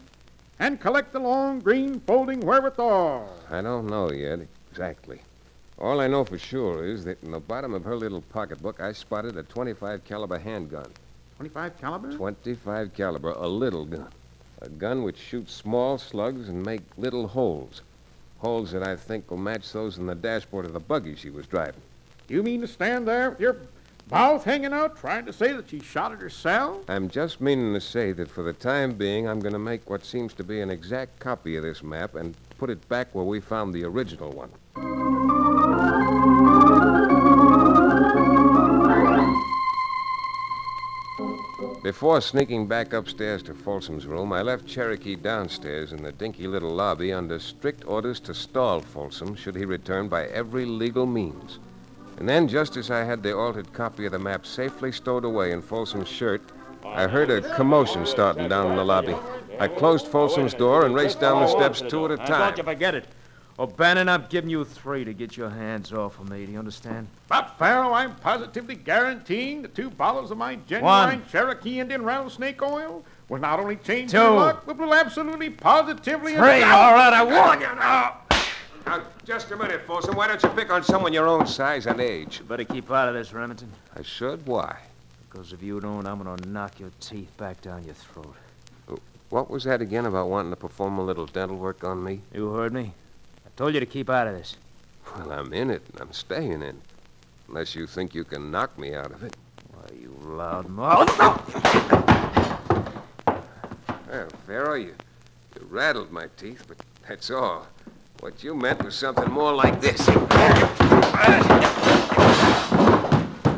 and 0.59 0.81
collect 0.81 1.13
the 1.13 1.19
long 1.19 1.59
green 1.59 2.01
folding 2.01 2.41
wherewithal? 2.41 3.29
I 3.51 3.61
don't 3.61 3.89
know 3.89 4.13
yet 4.13 4.41
exactly. 4.71 5.21
All 5.79 6.01
I 6.01 6.07
know 6.07 6.25
for 6.25 6.39
sure 6.39 6.85
is 6.85 7.05
that 7.05 7.23
in 7.23 7.33
the 7.33 7.41
bottom 7.41 7.75
of 7.75 7.85
her 7.85 7.97
little 7.97 8.23
pocketbook, 8.23 8.81
I 8.81 8.93
spotted 8.93 9.37
a 9.37 9.43
25 9.43 10.05
caliber 10.05 10.39
handgun. 10.39 10.93
25 11.37 11.81
caliber? 11.81 12.13
25 12.13 12.95
caliber, 12.95 13.31
a 13.31 13.47
little 13.47 13.85
gun. 13.85 14.09
A 14.61 14.69
gun 14.69 15.05
which 15.05 15.19
shoots 15.19 15.53
small 15.53 15.99
slugs 15.99 16.49
and 16.49 16.65
make 16.65 16.83
little 16.97 17.29
holes. 17.29 17.83
Holes 18.39 18.73
that 18.73 18.83
I 18.83 18.97
think 18.97 19.31
will 19.31 19.39
match 19.39 19.73
those 19.73 19.99
in 19.99 20.07
the 20.07 20.15
dashboard 20.15 20.65
of 20.65 20.73
the 20.73 20.81
buggy 20.81 21.15
she 21.15 21.31
was 21.31 21.47
driving. 21.47 21.81
You 22.29 22.43
mean 22.43 22.61
to 22.63 22.67
stand 22.67 23.07
there 23.07 23.31
with 23.31 23.41
your 23.41 23.57
mouth 24.11 24.45
hanging 24.45 24.73
out 24.73 24.97
trying 24.97 25.27
to 25.27 25.33
say 25.33 25.53
that 25.53 25.71
she 25.71 25.81
shot 25.81 26.13
at 26.13 26.21
herself? 26.21 26.89
I'm 26.89 27.09
just 27.09 27.41
meaning 27.41 27.73
to 27.75 27.81
say 27.81 28.13
that 28.13 28.31
for 28.31 28.43
the 28.43 28.53
time 28.53 28.95
being, 28.95 29.29
I'm 29.29 29.41
going 29.41 29.53
to 29.53 29.59
make 29.59 29.89
what 29.89 30.05
seems 30.05 30.35
to 30.35 30.45
be 30.45 30.61
an 30.61 30.71
exact 30.71 31.19
copy 31.21 31.57
of 31.57 31.63
this 31.63 31.83
map 31.83 32.15
and 32.15 32.35
put 32.59 32.71
it 32.71 32.89
back 32.89 33.15
where 33.15 33.25
we 33.25 33.41
found 33.41 33.73
the 33.73 33.85
original 33.85 34.31
one. 34.33 35.08
Before 41.83 42.21
sneaking 42.21 42.67
back 42.67 42.93
upstairs 42.93 43.41
to 43.45 43.55
Folsom's 43.55 44.05
room, 44.05 44.33
I 44.33 44.43
left 44.43 44.67
Cherokee 44.67 45.15
downstairs 45.15 45.93
in 45.93 46.03
the 46.03 46.11
dinky 46.11 46.49
little 46.49 46.75
lobby 46.75 47.13
under 47.13 47.39
strict 47.39 47.87
orders 47.87 48.19
to 48.21 48.35
stall 48.35 48.81
Folsom 48.81 49.37
should 49.37 49.55
he 49.55 49.65
return 49.65 50.09
by 50.09 50.27
every 50.27 50.65
legal 50.65 51.07
means. 51.07 51.61
And 52.17 52.29
then, 52.29 52.49
just 52.49 52.77
as 52.77 52.91
I 52.91 53.05
had 53.05 53.23
the 53.23 53.37
altered 53.37 53.73
copy 53.73 54.07
of 54.07 54.13
the 54.13 54.19
map 54.19 54.45
safely 54.45 54.91
stowed 54.91 55.25
away 55.25 55.53
in 55.53 55.63
Folsom's 55.63 56.09
shirt, 56.09 56.43
I 56.85 57.07
heard 57.07 57.31
a 57.31 57.55
commotion 57.55 58.07
starting 58.07 58.49
down 58.49 58.73
in 58.73 58.77
the 58.77 58.85
lobby. 58.85 59.15
I 59.61 59.69
closed 59.69 60.09
Folsom's 60.09 60.55
door 60.55 60.85
and 60.85 60.97
raced 60.97 61.21
down 61.21 61.43
the 61.43 61.49
steps 61.49 61.81
two 61.81 62.07
at 62.07 62.11
a 62.11 62.17
time. 62.17 62.41
Don't 62.41 62.59
you 62.59 62.65
forget 62.65 62.97
it. 62.97 63.07
Oh, 63.59 63.65
O'Bannon, 63.65 64.09
I'm 64.09 64.27
giving 64.29 64.51
you 64.51 64.65
three 64.65 65.05
to 65.05 65.13
get 65.13 65.37
your 65.37 65.51
hands 65.51 65.93
off 65.93 66.21
of 66.21 66.31
me. 66.31 66.47
Do 66.47 66.53
you 66.53 66.59
understand? 66.59 67.09
But, 67.29 67.57
Pharaoh, 67.59 67.93
I'm 67.93 68.15
positively 68.17 68.77
guaranteeing 68.77 69.63
the 69.63 69.69
two 69.69 69.91
bottles 69.91 70.31
of 70.31 70.39
my 70.39 70.57
genuine 70.67 70.85
One. 70.85 71.27
Cherokee 71.27 71.81
Indian 71.81 72.05
rattlesnake 72.05 72.63
oil 72.63 73.05
will 73.29 73.41
not 73.41 73.59
only 73.59 73.77
change 73.77 74.13
Two. 74.13 74.19
your 74.19 74.31
luck, 74.31 74.63
but 74.65 74.79
will 74.79 74.95
absolutely 74.95 75.51
positively... 75.51 76.35
Three, 76.35 76.63
all 76.63 76.95
right, 76.95 77.13
I 77.13 77.25
warn 77.25 77.61
you 77.61 77.67
now. 77.75 78.19
Now, 78.87 79.03
just 79.25 79.51
a 79.51 79.57
minute, 79.57 79.83
Folsom. 79.87 80.15
Why 80.15 80.29
don't 80.29 80.43
you 80.43 80.49
pick 80.51 80.73
on 80.73 80.83
someone 80.83 81.13
your 81.13 81.27
own 81.27 81.47
size 81.47 81.87
and 81.87 82.01
age? 82.01 82.39
You 82.39 82.45
better 82.45 82.65
keep 82.65 82.91
out 82.91 83.09
of 83.09 83.15
this, 83.15 83.33
Remington. 83.33 83.71
I 83.97 84.03
should. 84.03 84.47
Why? 84.47 84.77
Because 85.29 85.53
if 85.53 85.63
you 85.63 85.79
don't, 85.81 86.07
I'm 86.07 86.23
gonna 86.23 86.37
knock 86.47 86.81
your 86.81 86.91
teeth 87.01 87.37
back 87.37 87.61
down 87.61 87.85
your 87.85 87.95
throat. 87.95 88.35
What 89.29 89.51
was 89.51 89.65
that 89.65 89.83
again 89.83 90.07
about 90.07 90.31
wanting 90.31 90.51
to 90.53 90.57
perform 90.57 90.99
a 90.99 91.05
little 91.05 91.27
dental 91.27 91.59
work 91.59 91.85
on 91.85 92.03
me? 92.03 92.23
You 92.33 92.51
heard 92.53 92.73
me? 92.73 92.95
I 93.59 93.61
told 93.61 93.75
you 93.75 93.81
to 93.81 93.87
keep 93.87 94.09
out 94.09 94.29
of 94.29 94.35
this. 94.35 94.57
Well, 95.17 95.33
I'm 95.33 95.53
in 95.53 95.69
it, 95.69 95.83
and 95.91 96.01
I'm 96.01 96.13
staying 96.13 96.63
in. 96.63 96.81
Unless 97.49 97.75
you 97.75 97.89
think 97.89 98.15
you 98.15 98.23
can 98.23 98.53
knock 98.53 98.79
me 98.79 98.95
out 98.95 99.11
of 99.11 99.25
it. 99.25 99.37
Why, 99.73 99.83
you 100.01 100.17
loud 100.23 100.69
mouth. 100.69 101.09
Oh, 101.19 101.45
well, 104.09 104.29
Pharaoh, 104.47 104.77
you, 104.77 104.95
you 105.57 105.67
rattled 105.69 106.13
my 106.13 106.29
teeth, 106.37 106.67
but 106.69 106.77
that's 107.09 107.33
all. 107.33 107.67
What 108.21 108.45
you 108.45 108.55
meant 108.55 108.85
was 108.85 108.95
something 108.95 109.29
more 109.29 109.53
like 109.53 109.81
this. 109.81 110.07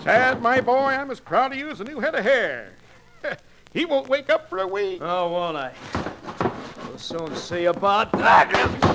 Chad, 0.03 0.41
my 0.41 0.63
boy, 0.63 0.95
I'm 0.95 1.11
as 1.11 1.21
proud 1.21 1.53
of 1.53 1.59
you 1.59 1.69
as 1.69 1.83
a 1.83 1.85
new 1.85 2.01
head 2.01 2.15
of 2.15 2.25
hair. 2.25 2.73
he 3.75 3.85
won't 3.85 4.09
wake 4.09 4.31
up 4.31 4.49
for 4.49 4.61
a 4.61 4.67
week. 4.67 5.03
Oh, 5.03 5.29
won't 5.29 5.59
I? 5.59 5.75
We'll 6.89 6.97
soon 6.97 7.37
see 7.37 7.67
about 7.67 8.11
that. 8.13 8.90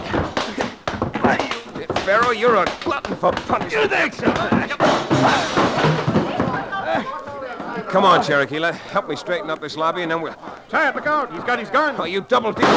Pharaoh, 2.05 2.29
you're 2.29 2.55
a 2.55 2.65
glutton 2.81 3.15
for 3.15 3.31
punishment. 3.31 3.71
You 3.71 3.87
think 3.87 4.13
so? 4.13 4.31
Come 7.89 8.05
on, 8.05 8.23
Cherokee. 8.23 8.59
Let, 8.59 8.75
help 8.75 9.09
me 9.09 9.15
straighten 9.15 9.49
up 9.49 9.59
this 9.59 9.75
lobby, 9.75 10.03
and 10.03 10.11
then 10.11 10.21
we'll... 10.21 10.35
Chad, 10.69 10.93
look 10.93 11.07
out. 11.07 11.33
He's 11.33 11.43
got 11.43 11.57
his 11.57 11.71
gun. 11.71 11.95
Oh, 11.97 12.03
you 12.03 12.21
double 12.21 12.53
deal. 12.53 12.67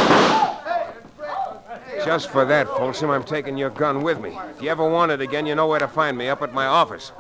Just 2.07 2.31
for 2.31 2.47
that, 2.47 2.69
Folsom, 2.69 3.11
I'm 3.11 3.23
taking 3.23 3.59
your 3.59 3.69
gun 3.69 4.03
with 4.03 4.19
me. 4.19 4.39
If 4.57 4.63
you 4.63 4.71
ever 4.71 4.89
want 4.89 5.13
it 5.13 5.21
again, 5.21 5.45
you 5.45 5.55
know 5.55 5.67
where 5.67 5.81
to 5.81 5.89
find 5.89 6.17
me, 6.17 6.29
up 6.29 6.41
at 6.41 6.55
my 6.55 6.65
office. 6.65 7.13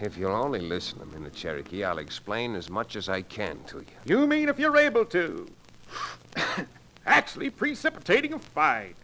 If 0.00 0.16
you'll 0.18 0.32
only 0.32 0.60
listen 0.60 1.00
a 1.02 1.06
minute, 1.06 1.34
Cherokee, 1.34 1.84
I'll 1.84 1.98
explain 1.98 2.56
as 2.56 2.68
much 2.68 2.96
as 2.96 3.08
I 3.08 3.22
can 3.22 3.62
to 3.68 3.78
you. 3.78 3.86
You 4.06 4.26
mean 4.26 4.48
if 4.48 4.58
you're 4.58 4.76
able 4.76 5.04
to? 5.04 5.46
Actually 7.06 7.50
precipitating 7.50 8.32
a 8.32 8.38
fight. 8.38 8.96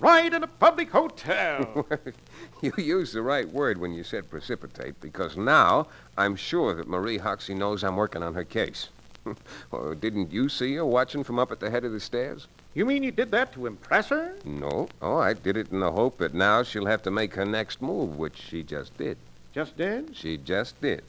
Right 0.00 0.32
in 0.32 0.42
a 0.42 0.48
public 0.48 0.90
hotel. 0.90 1.86
you 2.62 2.72
used 2.76 3.14
the 3.14 3.22
right 3.22 3.48
word 3.48 3.78
when 3.78 3.92
you 3.92 4.02
said 4.02 4.30
precipitate, 4.30 5.00
because 5.00 5.36
now 5.36 5.86
I'm 6.18 6.34
sure 6.34 6.74
that 6.74 6.88
Marie 6.88 7.18
Hoxie 7.18 7.54
knows 7.54 7.84
I'm 7.84 7.96
working 7.96 8.22
on 8.22 8.34
her 8.34 8.44
case. 8.44 8.88
well, 9.70 9.94
didn't 9.94 10.32
you 10.32 10.48
see 10.48 10.74
her 10.74 10.84
watching 10.84 11.22
from 11.22 11.38
up 11.38 11.52
at 11.52 11.60
the 11.60 11.70
head 11.70 11.84
of 11.84 11.92
the 11.92 12.00
stairs? 12.00 12.48
you 12.74 12.86
mean 12.86 13.02
you 13.02 13.12
did 13.12 13.30
that 13.30 13.52
to 13.52 13.66
impress 13.66 14.08
her? 14.08 14.34
No. 14.44 14.88
Oh, 15.00 15.18
I 15.18 15.34
did 15.34 15.56
it 15.56 15.70
in 15.70 15.80
the 15.80 15.92
hope 15.92 16.18
that 16.18 16.34
now 16.34 16.62
she'll 16.62 16.86
have 16.86 17.02
to 17.02 17.10
make 17.10 17.34
her 17.34 17.44
next 17.44 17.82
move, 17.82 18.16
which 18.16 18.36
she 18.36 18.62
just 18.62 18.96
did. 18.96 19.18
Just 19.52 19.76
did? 19.76 20.16
She 20.16 20.38
just 20.38 20.80
did. 20.80 21.04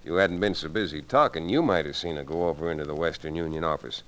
If 0.00 0.06
you 0.06 0.14
hadn't 0.14 0.40
been 0.40 0.54
so 0.54 0.68
busy 0.68 1.00
talking, 1.02 1.48
you 1.48 1.62
might 1.62 1.86
have 1.86 1.96
seen 1.96 2.16
her 2.16 2.24
go 2.24 2.48
over 2.48 2.70
into 2.70 2.84
the 2.84 2.94
Western 2.94 3.34
Union 3.34 3.64
office. 3.64 4.02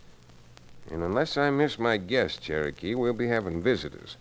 And 0.91 1.03
unless 1.03 1.37
I 1.37 1.51
miss 1.51 1.79
my 1.79 1.97
guess, 1.97 2.37
Cherokee, 2.37 2.95
we'll 2.95 3.13
be 3.13 3.29
having 3.29 3.63
visitors. 3.63 4.17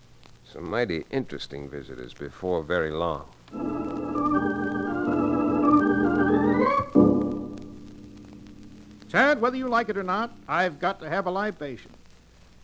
Some 0.45 0.69
mighty 0.69 1.05
interesting 1.11 1.69
visitors 1.69 2.13
before 2.13 2.63
very 2.63 2.91
long. 2.91 3.25
Chad, 9.09 9.41
whether 9.41 9.57
you 9.57 9.67
like 9.67 9.89
it 9.89 9.97
or 9.97 10.03
not, 10.03 10.33
I've 10.47 10.79
got 10.79 10.99
to 11.01 11.09
have 11.09 11.25
a 11.25 11.31
libation. 11.31 11.91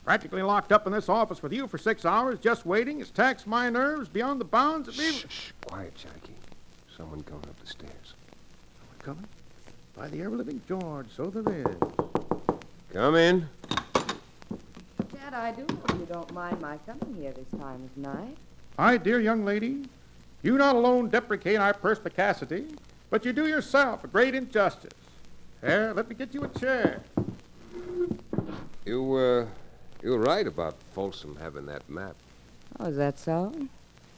Practically 0.06 0.42
locked 0.42 0.72
up 0.72 0.88
in 0.88 0.94
this 0.94 1.10
office 1.10 1.44
with 1.44 1.52
you 1.52 1.68
for 1.68 1.78
six 1.78 2.06
hours, 2.06 2.40
just 2.40 2.66
waiting, 2.66 3.00
has 3.00 3.10
taxed 3.10 3.46
my 3.46 3.70
nerves 3.70 4.08
beyond 4.08 4.40
the 4.40 4.46
bounds 4.46 4.88
of 4.88 4.94
even... 4.96 5.14
Shh, 5.14 5.26
shh, 5.28 5.52
quiet, 5.66 5.94
Cherokee. 5.96 6.32
Someone 6.96 7.22
coming 7.24 7.44
up 7.50 7.60
the 7.60 7.68
stairs. 7.68 8.14
Coming? 9.00 9.26
By 9.94 10.08
the 10.08 10.22
ever-living 10.22 10.62
George, 10.68 11.08
so 11.14 11.26
there 11.26 11.54
is. 11.54 11.76
Come 12.94 13.16
in. 13.16 13.50
Chad, 15.38 15.54
I 15.54 15.62
do 15.62 15.76
hope 15.76 16.00
you 16.00 16.08
don't 16.12 16.34
mind 16.34 16.60
my 16.62 16.78
coming 16.78 17.16
here 17.16 17.32
this 17.32 17.60
time 17.60 17.84
of 17.84 17.98
night. 17.98 18.38
My 18.78 18.98
dear 18.98 19.20
young 19.20 19.46
lady, 19.46 19.86
you 20.42 20.58
not 20.58 20.76
alone 20.76 21.10
deprecate 21.10 21.60
our 21.60 21.76
perspicacity, 21.76 22.66
but 23.12 23.24
you 23.24 23.34
do 23.34 23.48
yourself 23.48 24.04
a 24.04 24.08
great 24.08 24.34
injustice. 24.34 24.94
Here, 25.62 25.94
let 25.96 26.10
me 26.10 26.16
get 26.16 26.34
you 26.34 26.44
a 26.44 26.48
chair. 26.60 27.04
You, 28.86 29.16
uh, 29.16 29.46
you're 30.02 30.18
right 30.18 30.48
about 30.48 30.76
Folsom 30.94 31.36
having 31.36 31.68
that 31.68 31.88
map. 31.88 32.16
Oh, 32.80 32.86
is 32.86 32.98
that 32.98 33.20
so? 33.20 33.54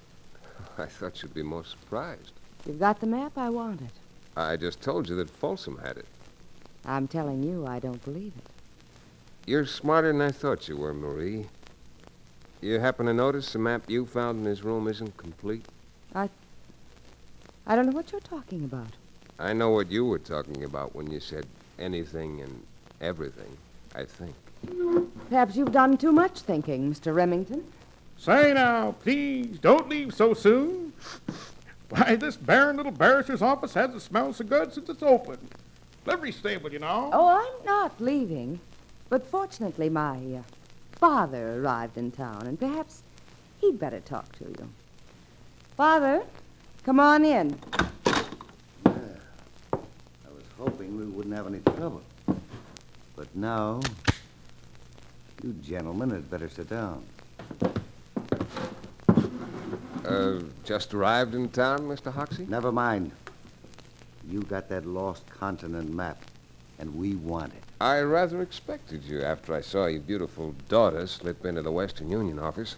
I 0.78 0.86
thought 0.86 1.22
you'd 1.22 1.34
be 1.34 1.44
more 1.44 1.66
surprised. 1.66 2.32
You've 2.66 2.80
got 2.80 3.02
the 3.02 3.08
map 3.08 3.38
I 3.38 3.50
wanted. 3.50 3.92
I 4.38 4.56
just 4.56 4.80
told 4.80 5.10
you 5.10 5.18
that 5.18 5.30
Folsom 5.30 5.80
had 5.80 5.98
it. 5.98 6.08
I'm 6.86 7.10
telling 7.10 7.44
you, 7.44 7.68
I 7.68 7.80
don't 7.80 8.04
believe 8.06 8.32
it. 8.38 8.59
You're 9.46 9.66
smarter 9.66 10.12
than 10.12 10.22
I 10.22 10.32
thought 10.32 10.68
you 10.68 10.78
were, 10.78 10.94
Marie. 10.94 11.48
You 12.62 12.80
happen 12.80 13.06
to 13.06 13.14
notice 13.14 13.54
the 13.54 13.60
map 13.60 13.90
you 13.90 14.06
found 14.06 14.40
in 14.40 14.46
his 14.46 14.64
room 14.64 14.88
isn't 14.88 15.16
complete? 15.18 15.66
I 16.14 16.30
I 17.66 17.76
don't 17.76 17.86
know 17.86 17.92
what 17.92 18.12
you're 18.12 18.22
talking 18.22 18.64
about. 18.64 18.88
I 19.38 19.54
know 19.54 19.70
what 19.70 19.92
you 19.92 20.06
were 20.06 20.20
talking 20.20 20.64
about 20.64 20.96
when 20.96 21.10
you 21.12 21.20
said 21.20 21.46
anything 21.78 22.42
and 22.42 22.64
everything, 23.00 23.58
I 23.96 24.06
think. 24.06 24.36
Perhaps 25.30 25.56
you've 25.56 25.72
done 25.72 25.96
too 25.96 26.12
much 26.12 26.42
thinking, 26.42 26.92
Mr. 26.92 27.14
Remington. 27.14 27.64
Say 28.18 28.54
now, 28.54 28.94
please, 29.04 29.60
don't 29.60 29.88
leave 29.88 30.14
so 30.14 30.34
soon. 30.34 30.92
Why, 31.90 32.16
this 32.16 32.36
barren 32.36 32.78
little 32.78 32.92
barrister's 32.92 33.42
office 33.42 33.74
hasn't 33.74 34.02
smelled 34.02 34.36
so 34.36 34.44
good 34.44 34.74
since 34.74 34.90
it's 34.90 35.02
opened. 35.02 35.48
Livery 36.06 36.32
stable, 36.32 36.72
you 36.72 36.80
know. 36.80 37.10
Oh, 37.14 37.28
I'm 37.28 37.66
not 37.66 38.02
leaving. 38.02 38.60
But 39.10 39.26
fortunately, 39.26 39.90
my 39.90 40.18
uh, 40.18 40.42
father 40.92 41.60
arrived 41.60 41.98
in 41.98 42.12
town, 42.12 42.46
and 42.46 42.60
perhaps 42.60 43.02
he'd 43.60 43.80
better 43.80 44.00
talk 44.00 44.32
to 44.38 44.46
you. 44.46 44.70
Father, 45.76 46.24
come 46.84 47.00
on 47.00 47.26
in. 47.26 47.58
Yeah. 48.06 48.92
I 49.74 50.30
was 50.30 50.44
hoping 50.58 50.98
we 50.98 51.06
wouldn't 51.06 51.36
have 51.36 51.48
any 51.48 51.60
trouble. 51.60 52.04
But 53.16 53.36
now, 53.36 53.80
you 55.44 55.54
gentlemen 55.64 56.12
had 56.12 56.30
better 56.30 56.50
sit 56.50 56.70
down. 56.70 57.04
Uh, 60.06 60.40
just 60.64 60.94
arrived 60.94 61.36
in 61.36 61.50
town, 61.50 61.80
Mr. 61.82 62.12
Hoxie? 62.12 62.46
Never 62.48 62.72
mind. 62.72 63.12
You 64.28 64.42
got 64.42 64.70
that 64.70 64.86
lost 64.86 65.28
continent 65.30 65.92
map, 65.94 66.22
and 66.80 66.96
we 66.96 67.16
want 67.16 67.54
it. 67.54 67.64
I 67.82 68.00
rather 68.00 68.42
expected 68.42 69.04
you 69.04 69.22
after 69.22 69.54
I 69.54 69.62
saw 69.62 69.86
your 69.86 70.02
beautiful 70.02 70.56
daughter 70.68 71.06
slip 71.08 71.46
into 71.46 71.62
the 71.62 71.72
Western 71.72 72.10
Union 72.10 72.40
office. 72.40 72.76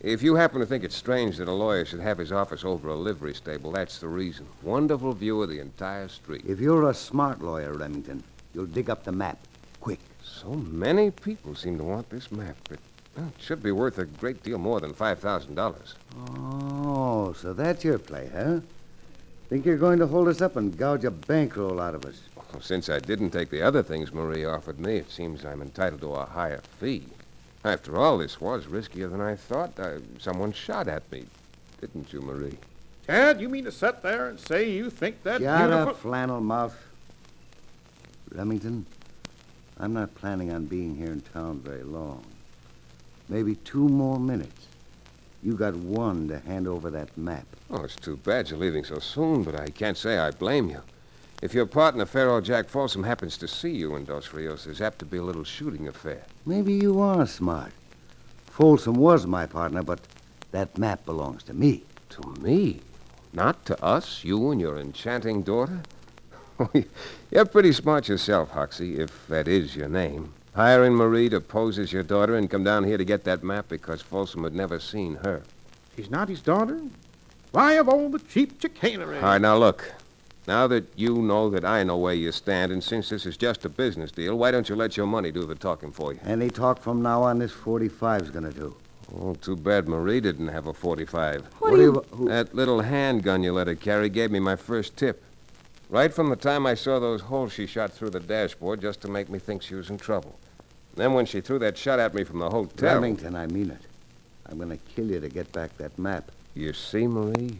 If 0.00 0.22
you 0.22 0.34
happen 0.34 0.60
to 0.60 0.66
think 0.66 0.84
it's 0.84 0.96
strange 0.96 1.38
that 1.38 1.48
a 1.48 1.52
lawyer 1.52 1.84
should 1.86 2.00
have 2.00 2.18
his 2.18 2.30
office 2.30 2.62
over 2.62 2.88
a 2.88 2.94
livery 2.94 3.34
stable, 3.34 3.72
that's 3.72 3.98
the 3.98 4.08
reason. 4.08 4.46
Wonderful 4.62 5.14
view 5.14 5.42
of 5.42 5.48
the 5.48 5.60
entire 5.60 6.08
street. 6.08 6.44
If 6.46 6.60
you're 6.60 6.90
a 6.90 6.94
smart 6.94 7.40
lawyer, 7.40 7.72
Remington, 7.72 8.22
you'll 8.52 8.66
dig 8.66 8.90
up 8.90 9.04
the 9.04 9.12
map. 9.12 9.38
Quick. 9.80 10.00
So 10.22 10.50
many 10.50 11.10
people 11.10 11.54
seem 11.54 11.78
to 11.78 11.84
want 11.84 12.10
this 12.10 12.30
map. 12.30 12.56
It, 12.70 12.80
well, 13.16 13.32
it 13.34 13.42
should 13.42 13.62
be 13.62 13.72
worth 13.72 13.98
a 13.98 14.04
great 14.04 14.42
deal 14.42 14.58
more 14.58 14.80
than 14.80 14.92
$5,000. 14.92 15.94
Oh, 16.36 17.32
so 17.32 17.54
that's 17.54 17.82
your 17.82 17.98
play, 17.98 18.30
huh? 18.34 18.60
Think 19.48 19.64
you're 19.64 19.78
going 19.78 20.00
to 20.00 20.06
hold 20.06 20.28
us 20.28 20.42
up 20.42 20.56
and 20.56 20.76
gouge 20.76 21.04
a 21.04 21.10
bankroll 21.10 21.80
out 21.80 21.94
of 21.94 22.04
us? 22.04 22.20
Well, 22.54 22.62
since 22.62 22.88
I 22.88 23.00
didn't 23.00 23.30
take 23.30 23.50
the 23.50 23.62
other 23.62 23.82
things 23.82 24.12
Marie 24.12 24.44
offered 24.44 24.78
me, 24.78 24.98
it 24.98 25.10
seems 25.10 25.44
I'm 25.44 25.60
entitled 25.60 26.02
to 26.02 26.12
a 26.12 26.24
higher 26.24 26.60
fee. 26.78 27.02
After 27.64 27.98
all, 27.98 28.18
this 28.18 28.40
was 28.40 28.66
riskier 28.66 29.10
than 29.10 29.20
I 29.20 29.34
thought. 29.34 29.72
I, 29.80 29.96
someone 30.20 30.52
shot 30.52 30.86
at 30.86 31.10
me, 31.10 31.24
didn't 31.80 32.12
you, 32.12 32.20
Marie? 32.20 32.56
Chad, 33.06 33.40
you 33.40 33.48
mean 33.48 33.64
to 33.64 33.72
sit 33.72 34.02
there 34.02 34.28
and 34.28 34.38
say 34.38 34.70
you 34.70 34.88
think 34.88 35.24
that 35.24 35.40
Shut 35.40 35.58
beautiful... 35.58 35.88
up, 35.88 35.98
flannel 35.98 36.40
mouth. 36.40 36.76
Remington, 38.30 38.86
I'm 39.80 39.92
not 39.92 40.14
planning 40.14 40.52
on 40.52 40.66
being 40.66 40.94
here 40.94 41.10
in 41.10 41.22
town 41.22 41.58
very 41.58 41.82
long. 41.82 42.24
Maybe 43.28 43.56
two 43.56 43.88
more 43.88 44.20
minutes. 44.20 44.68
You 45.42 45.54
got 45.54 45.74
one 45.74 46.28
to 46.28 46.38
hand 46.38 46.68
over 46.68 46.88
that 46.90 47.18
map. 47.18 47.46
Oh, 47.68 47.82
it's 47.82 47.96
too 47.96 48.16
bad 48.16 48.48
you're 48.48 48.60
leaving 48.60 48.84
so 48.84 49.00
soon, 49.00 49.42
but 49.42 49.58
I 49.58 49.70
can't 49.70 49.96
say 49.96 50.18
I 50.18 50.30
blame 50.30 50.70
you. 50.70 50.82
If 51.42 51.52
your 51.52 51.66
partner, 51.66 52.06
Pharaoh 52.06 52.40
Jack 52.40 52.68
Folsom, 52.68 53.02
happens 53.02 53.36
to 53.38 53.48
see 53.48 53.72
you 53.72 53.96
in 53.96 54.04
Dos 54.04 54.32
Rios, 54.32 54.64
there's 54.64 54.80
apt 54.80 54.98
to 55.00 55.04
be 55.04 55.18
a 55.18 55.22
little 55.22 55.44
shooting 55.44 55.88
affair. 55.88 56.22
Maybe 56.46 56.72
you 56.72 57.00
are 57.00 57.26
smart. 57.26 57.72
Folsom 58.46 58.94
was 58.94 59.26
my 59.26 59.46
partner, 59.46 59.82
but 59.82 60.00
that 60.52 60.78
map 60.78 61.04
belongs 61.04 61.42
to 61.44 61.52
me. 61.54 61.82
To 62.10 62.34
me? 62.40 62.80
Not 63.32 63.66
to 63.66 63.84
us? 63.84 64.22
You 64.22 64.50
and 64.52 64.60
your 64.60 64.78
enchanting 64.78 65.42
daughter? 65.42 65.82
Oh, 66.60 66.70
you're 67.32 67.46
pretty 67.46 67.72
smart 67.72 68.06
yourself, 68.06 68.50
Hoxie, 68.50 69.00
if 69.00 69.26
that 69.26 69.48
is 69.48 69.74
your 69.74 69.88
name. 69.88 70.32
Hiring 70.54 70.94
Marie 70.94 71.28
to 71.30 71.40
pose 71.40 71.80
as 71.80 71.92
your 71.92 72.04
daughter 72.04 72.36
and 72.36 72.48
come 72.48 72.62
down 72.62 72.84
here 72.84 72.96
to 72.96 73.04
get 73.04 73.24
that 73.24 73.42
map 73.42 73.66
because 73.68 74.00
Folsom 74.00 74.44
had 74.44 74.54
never 74.54 74.78
seen 74.78 75.16
her. 75.24 75.42
She's 75.96 76.10
not 76.10 76.28
his 76.28 76.40
daughter? 76.40 76.80
Why, 77.50 77.72
of 77.72 77.88
all 77.88 78.08
the 78.08 78.20
cheap 78.20 78.62
chicanery. 78.62 79.16
All 79.16 79.24
right, 79.24 79.40
now 79.40 79.56
look. 79.56 79.92
Now 80.46 80.66
that 80.66 80.84
you 80.96 81.16
know 81.22 81.48
that 81.50 81.64
I 81.64 81.84
know 81.84 81.96
where 81.96 82.12
you 82.14 82.30
stand, 82.30 82.70
and 82.70 82.84
since 82.84 83.08
this 83.08 83.24
is 83.24 83.36
just 83.36 83.64
a 83.64 83.68
business 83.68 84.10
deal, 84.12 84.36
why 84.36 84.50
don't 84.50 84.68
you 84.68 84.76
let 84.76 84.96
your 84.96 85.06
money 85.06 85.32
do 85.32 85.44
the 85.46 85.54
talking 85.54 85.90
for 85.90 86.12
you? 86.12 86.20
Any 86.26 86.50
talk 86.50 86.80
from 86.80 87.02
now 87.02 87.22
on, 87.22 87.38
this 87.38 87.52
45's 87.52 88.30
gonna 88.30 88.52
do. 88.52 88.76
Oh, 89.18 89.34
too 89.34 89.56
bad 89.56 89.88
Marie 89.88 90.20
didn't 90.20 90.48
have 90.48 90.66
a 90.66 90.74
45. 90.74 91.44
What 91.60 91.70
do 91.70 91.80
you... 91.80 92.04
who- 92.10 92.28
That 92.28 92.54
little 92.54 92.80
handgun 92.82 93.42
you 93.42 93.52
let 93.52 93.68
her 93.68 93.74
carry 93.74 94.08
gave 94.10 94.30
me 94.30 94.38
my 94.40 94.56
first 94.56 94.96
tip. 94.96 95.22
Right 95.88 96.12
from 96.12 96.28
the 96.30 96.36
time 96.36 96.66
I 96.66 96.74
saw 96.74 96.98
those 96.98 97.20
holes 97.22 97.52
she 97.52 97.66
shot 97.66 97.92
through 97.92 98.10
the 98.10 98.20
dashboard 98.20 98.80
just 98.80 99.00
to 99.02 99.08
make 99.08 99.28
me 99.30 99.38
think 99.38 99.62
she 99.62 99.74
was 99.74 99.90
in 99.90 99.96
trouble. 99.98 100.38
Then 100.96 101.14
when 101.14 101.26
she 101.26 101.40
threw 101.40 101.58
that 101.60 101.76
shot 101.78 101.98
at 101.98 102.14
me 102.14 102.24
from 102.24 102.38
the 102.38 102.50
hotel. 102.50 102.94
Remington, 102.94 103.34
I 103.36 103.46
mean 103.46 103.70
it. 103.70 103.82
I'm 104.46 104.58
gonna 104.58 104.76
kill 104.94 105.10
you 105.10 105.20
to 105.20 105.28
get 105.28 105.50
back 105.52 105.76
that 105.78 105.98
map. 105.98 106.30
You 106.54 106.72
see, 106.72 107.06
Marie? 107.06 107.58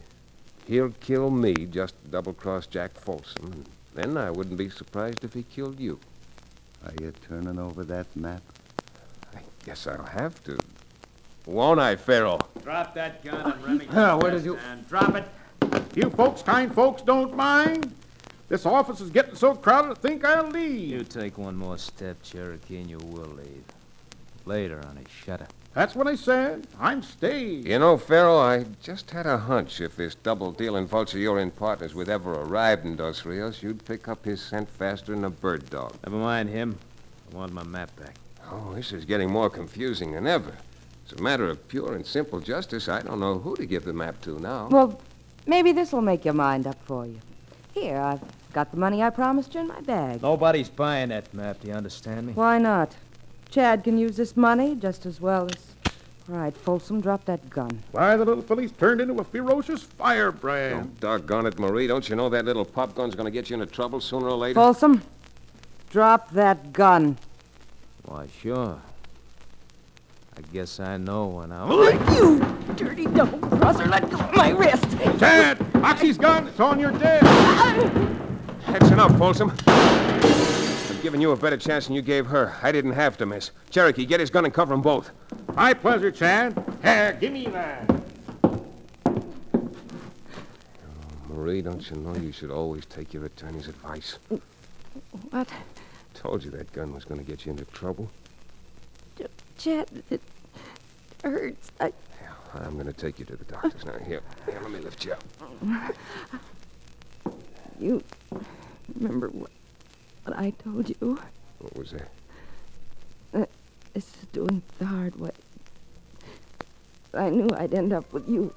He'll 0.66 0.90
kill 1.00 1.30
me 1.30 1.54
just 1.66 1.94
to 2.02 2.08
double 2.10 2.32
cross 2.32 2.66
Jack 2.66 2.92
Folsom. 2.98 3.64
And 3.96 4.14
then 4.14 4.16
I 4.16 4.30
wouldn't 4.30 4.56
be 4.56 4.68
surprised 4.70 5.22
if 5.24 5.34
he 5.34 5.42
killed 5.44 5.78
you. 5.78 5.98
Are 6.84 6.92
you 7.00 7.12
turning 7.28 7.58
over 7.58 7.84
that 7.84 8.06
map? 8.16 8.42
I 9.34 9.40
guess 9.64 9.86
I'll 9.86 10.04
have 10.04 10.42
to. 10.44 10.58
Won't 11.46 11.80
I, 11.80 11.96
Pharaoh? 11.96 12.38
Drop 12.62 12.94
that 12.94 13.22
gun 13.22 13.52
and 13.52 13.62
Remington. 13.62 13.96
Ah, 13.98 14.16
where 14.20 14.30
did 14.30 14.44
you- 14.44 14.56
And 14.70 14.86
drop 14.88 15.14
it. 15.14 15.24
You 15.94 16.10
folks, 16.10 16.42
kind 16.42 16.74
folks, 16.74 17.02
don't 17.02 17.34
mind. 17.36 17.94
This 18.48 18.66
office 18.66 19.00
is 19.00 19.10
getting 19.10 19.34
so 19.34 19.54
crowded, 19.54 19.92
I 19.92 19.94
think 19.94 20.24
I'll 20.24 20.48
leave. 20.48 20.90
You 20.90 21.04
take 21.04 21.38
one 21.38 21.56
more 21.56 21.78
step, 21.78 22.22
Cherokee, 22.22 22.78
and 22.78 22.88
you 22.90 22.98
will 22.98 23.26
leave. 23.26 23.64
Later, 24.44 24.80
honey. 24.84 25.04
Shut 25.24 25.40
up. 25.40 25.52
That's 25.74 25.96
what 25.96 26.06
I 26.06 26.14
said. 26.14 26.68
I'm 26.78 27.02
staying. 27.02 27.66
You 27.66 27.80
know, 27.80 27.96
Pharaoh, 27.96 28.38
I 28.38 28.64
just 28.80 29.10
had 29.10 29.26
a 29.26 29.36
hunch 29.36 29.80
if 29.80 29.96
this 29.96 30.14
double 30.14 30.52
dealing 30.52 30.86
vulture 30.86 31.18
you're 31.18 31.40
in 31.40 31.50
partners 31.50 31.96
with 31.96 32.08
ever 32.08 32.32
arrived 32.32 32.84
in 32.84 32.94
Dos 32.94 33.24
Rios, 33.24 33.60
you'd 33.60 33.84
pick 33.84 34.06
up 34.06 34.24
his 34.24 34.40
scent 34.40 34.68
faster 34.68 35.12
than 35.12 35.24
a 35.24 35.30
bird 35.30 35.68
dog. 35.70 35.94
Never 36.06 36.18
mind 36.18 36.48
him. 36.48 36.78
I 37.32 37.36
want 37.36 37.52
my 37.52 37.64
map 37.64 37.94
back. 37.96 38.14
Oh, 38.52 38.72
this 38.74 38.92
is 38.92 39.04
getting 39.04 39.30
more 39.30 39.50
confusing 39.50 40.12
than 40.12 40.28
ever. 40.28 40.52
It's 41.04 41.18
a 41.18 41.22
matter 41.22 41.48
of 41.50 41.66
pure 41.66 41.94
and 41.94 42.06
simple 42.06 42.38
justice. 42.38 42.88
I 42.88 43.02
don't 43.02 43.18
know 43.18 43.38
who 43.40 43.56
to 43.56 43.66
give 43.66 43.84
the 43.84 43.92
map 43.92 44.20
to 44.22 44.38
now. 44.38 44.68
Well, 44.70 45.00
maybe 45.44 45.72
this 45.72 45.92
will 45.92 46.02
make 46.02 46.24
your 46.24 46.34
mind 46.34 46.68
up 46.68 46.78
for 46.84 47.04
you. 47.04 47.18
Here, 47.72 47.98
I've 47.98 48.20
got 48.52 48.70
the 48.70 48.76
money 48.76 49.02
I 49.02 49.10
promised 49.10 49.54
you 49.54 49.62
in 49.62 49.66
my 49.66 49.80
bag. 49.80 50.22
Nobody's 50.22 50.68
buying 50.68 51.08
that 51.08 51.34
map. 51.34 51.60
Do 51.60 51.68
you 51.68 51.74
understand 51.74 52.28
me? 52.28 52.32
Why 52.34 52.58
not? 52.58 52.94
Chad 53.54 53.84
can 53.84 53.96
use 53.96 54.16
this 54.16 54.36
money 54.36 54.74
just 54.74 55.06
as 55.06 55.20
well 55.20 55.46
as... 55.46 55.76
All 56.28 56.36
right, 56.36 56.56
Folsom, 56.56 57.00
drop 57.00 57.24
that 57.26 57.48
gun. 57.50 57.70
Why, 57.92 58.16
the 58.16 58.24
little 58.24 58.42
police 58.42 58.72
turned 58.72 59.00
into 59.00 59.14
a 59.20 59.24
ferocious 59.24 59.84
firebrand. 59.84 60.90
Oh, 60.96 60.98
doggone 60.98 61.46
it, 61.46 61.56
Marie. 61.60 61.86
Don't 61.86 62.08
you 62.08 62.16
know 62.16 62.28
that 62.30 62.46
little 62.46 62.64
pop 62.64 62.96
gun's 62.96 63.14
going 63.14 63.26
to 63.26 63.30
get 63.30 63.50
you 63.50 63.54
into 63.54 63.66
trouble 63.66 64.00
sooner 64.00 64.26
or 64.26 64.36
later? 64.36 64.54
Folsom, 64.54 65.02
drop 65.88 66.32
that 66.32 66.72
gun. 66.72 67.16
Why, 68.06 68.26
sure. 68.40 68.80
I 70.36 70.40
guess 70.52 70.80
I 70.80 70.96
know 70.96 71.26
when 71.26 71.52
I. 71.52 71.68
You 72.16 72.40
dirty 72.74 73.04
double-crosser, 73.06 73.86
let 73.86 74.10
go 74.10 74.18
of 74.18 74.34
my 74.34 74.50
wrist. 74.50 74.90
Chad, 75.20 75.58
Hoxie's 75.74 76.18
gun. 76.18 76.48
It's 76.48 76.58
on 76.58 76.80
your 76.80 76.90
desk. 76.90 77.24
Uh-uh. 77.24 78.72
That's 78.72 78.90
enough, 78.90 79.16
Folsom. 79.16 79.52
I've 81.04 81.08
given 81.08 81.20
you 81.20 81.32
a 81.32 81.36
better 81.36 81.58
chance 81.58 81.86
than 81.86 81.94
you 81.94 82.00
gave 82.00 82.24
her. 82.28 82.56
I 82.62 82.72
didn't 82.72 82.92
have 82.92 83.18
to 83.18 83.26
miss. 83.26 83.50
Cherokee, 83.68 84.06
get 84.06 84.20
his 84.20 84.30
gun 84.30 84.46
and 84.46 84.54
cover 84.54 84.72
them 84.72 84.80
both. 84.80 85.10
My 85.54 85.74
pleasure, 85.74 86.10
Chad. 86.10 86.56
Here, 86.82 87.14
give 87.20 87.30
me 87.30 87.44
that. 87.48 87.90
Marie, 91.28 91.60
don't 91.60 91.90
you 91.90 91.98
know 91.98 92.16
you 92.16 92.32
should 92.32 92.50
always 92.50 92.86
take 92.86 93.12
your 93.12 93.26
attorney's 93.26 93.68
advice? 93.68 94.16
What? 95.28 95.46
Told 96.14 96.42
you 96.42 96.50
that 96.52 96.72
gun 96.72 96.94
was 96.94 97.04
going 97.04 97.22
to 97.22 97.26
get 97.30 97.44
you 97.44 97.52
into 97.52 97.66
trouble. 97.66 98.10
Chad, 99.58 99.86
it 100.08 100.22
hurts. 101.22 101.70
I... 101.80 101.92
I'm 102.54 102.76
going 102.76 102.86
to 102.86 102.94
take 102.94 103.18
you 103.18 103.26
to 103.26 103.36
the 103.36 103.44
doctor's 103.44 103.84
now. 103.84 103.98
Here, 104.06 104.22
here, 104.46 104.58
let 104.62 104.70
me 104.70 104.78
lift 104.78 105.04
you 105.04 105.12
up. 105.12 105.22
You 107.78 108.02
remember 108.94 109.28
what, 109.28 109.50
what 110.24 110.38
I 110.38 110.50
told 110.50 110.88
you? 110.88 111.18
What 111.58 111.76
was 111.76 111.92
that? 111.92 113.48
This 113.92 114.06
is 114.06 114.26
doing 114.32 114.62
the 114.78 114.86
hard 114.86 115.14
way. 115.20 115.30
I 117.12 117.30
knew 117.30 117.48
I'd 117.56 117.74
end 117.74 117.92
up 117.92 118.12
with 118.12 118.28
you 118.28 118.52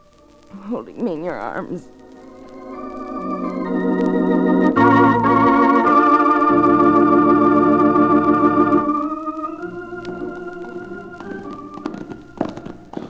holding 0.63 1.03
me 1.03 1.13
in 1.13 1.23
your 1.23 1.35
arms. 1.35 1.89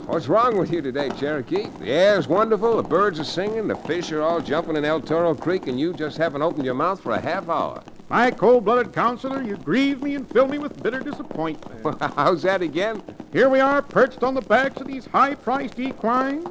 What's 0.07 0.27
wrong 0.27 0.57
with 0.57 0.73
you 0.73 0.81
today, 0.81 1.09
Cherokee? 1.11 1.67
The 1.79 1.91
air's 1.91 2.27
wonderful, 2.27 2.75
the 2.77 2.83
birds 2.83 3.19
are 3.19 3.23
singing, 3.23 3.67
the 3.67 3.75
fish 3.75 4.11
are 4.11 4.23
all 4.23 4.41
jumping 4.41 4.75
in 4.75 4.83
El 4.83 4.99
Toro 4.99 5.35
Creek, 5.35 5.67
and 5.67 5.79
you 5.79 5.93
just 5.93 6.17
haven't 6.17 6.41
opened 6.41 6.65
your 6.65 6.73
mouth 6.73 6.99
for 6.99 7.11
a 7.11 7.21
half 7.21 7.47
hour. 7.47 7.83
My 8.09 8.31
cold-blooded 8.31 8.93
counselor, 8.93 9.43
you 9.43 9.57
grieve 9.57 10.01
me 10.01 10.15
and 10.15 10.29
fill 10.31 10.47
me 10.47 10.57
with 10.57 10.81
bitter 10.81 11.01
disappointment. 11.01 12.01
How's 12.15 12.43
that 12.43 12.61
again? 12.61 13.03
Here 13.33 13.49
we 13.49 13.59
are 13.59 13.81
perched 13.81 14.23
on 14.23 14.33
the 14.33 14.41
backs 14.41 14.79
of 14.79 14.87
these 14.87 15.05
high-priced 15.07 15.77
equines, 15.77 16.47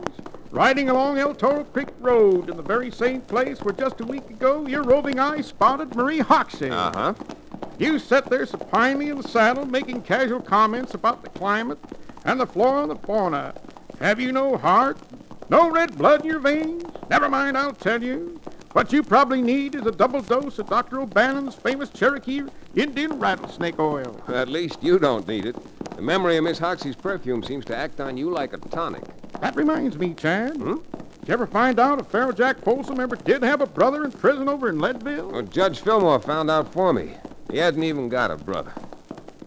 riding 0.50 0.90
along 0.90 1.18
El 1.18 1.34
Toro 1.34 1.64
Creek 1.64 1.88
Road 2.00 2.50
in 2.50 2.58
the 2.58 2.62
very 2.62 2.90
same 2.90 3.22
place 3.22 3.62
where 3.62 3.72
just 3.72 4.02
a 4.02 4.04
week 4.04 4.28
ago 4.28 4.66
your 4.66 4.82
roving 4.82 5.18
eye 5.18 5.40
spotted 5.40 5.94
Marie 5.96 6.18
Hoxie. 6.18 6.70
Uh-huh. 6.70 7.14
You 7.78 7.98
sat 7.98 8.28
there 8.28 8.44
supinely 8.44 9.08
in 9.08 9.20
the 9.20 9.28
saddle 9.28 9.64
making 9.64 10.02
casual 10.02 10.40
comments 10.40 10.92
about 10.92 11.22
the 11.22 11.30
climate 11.30 11.78
and 12.24 12.38
the 12.38 12.46
flora 12.46 12.82
and 12.82 12.90
the 12.90 12.96
fauna. 12.96 13.54
Have 13.98 14.20
you 14.20 14.30
no 14.30 14.58
heart? 14.58 14.98
No 15.48 15.70
red 15.70 15.96
blood 15.96 16.20
in 16.20 16.26
your 16.26 16.40
veins? 16.40 16.84
Never 17.08 17.30
mind, 17.30 17.56
I'll 17.56 17.72
tell 17.72 18.02
you. 18.02 18.35
What 18.76 18.92
you 18.92 19.02
probably 19.02 19.40
need 19.40 19.74
is 19.74 19.86
a 19.86 19.90
double 19.90 20.20
dose 20.20 20.58
of 20.58 20.68
Dr. 20.68 21.00
O'Bannon's 21.00 21.54
famous 21.54 21.88
Cherokee 21.88 22.42
Indian 22.74 23.18
rattlesnake 23.18 23.78
oil. 23.78 24.22
At 24.28 24.48
least 24.48 24.82
you 24.82 24.98
don't 24.98 25.26
need 25.26 25.46
it. 25.46 25.56
The 25.96 26.02
memory 26.02 26.36
of 26.36 26.44
Miss 26.44 26.58
Hoxie's 26.58 26.94
perfume 26.94 27.42
seems 27.42 27.64
to 27.64 27.74
act 27.74 28.02
on 28.02 28.18
you 28.18 28.28
like 28.28 28.52
a 28.52 28.58
tonic. 28.58 29.02
That 29.40 29.56
reminds 29.56 29.96
me, 29.96 30.12
Chad. 30.12 30.58
Hmm? 30.58 30.74
Did 30.74 31.28
you 31.28 31.32
ever 31.32 31.46
find 31.46 31.80
out 31.80 32.00
if 32.00 32.08
Pharaoh 32.08 32.32
Jack 32.32 32.58
Folsom 32.58 33.00
ever 33.00 33.16
did 33.16 33.42
have 33.42 33.62
a 33.62 33.66
brother 33.66 34.04
in 34.04 34.12
prison 34.12 34.46
over 34.46 34.68
in 34.68 34.78
Leadville? 34.78 35.30
Well, 35.30 35.40
Judge 35.40 35.80
Fillmore 35.80 36.20
found 36.20 36.50
out 36.50 36.70
for 36.70 36.92
me. 36.92 37.12
He 37.50 37.56
hasn't 37.56 37.82
even 37.82 38.10
got 38.10 38.30
a 38.30 38.36
brother. 38.36 38.74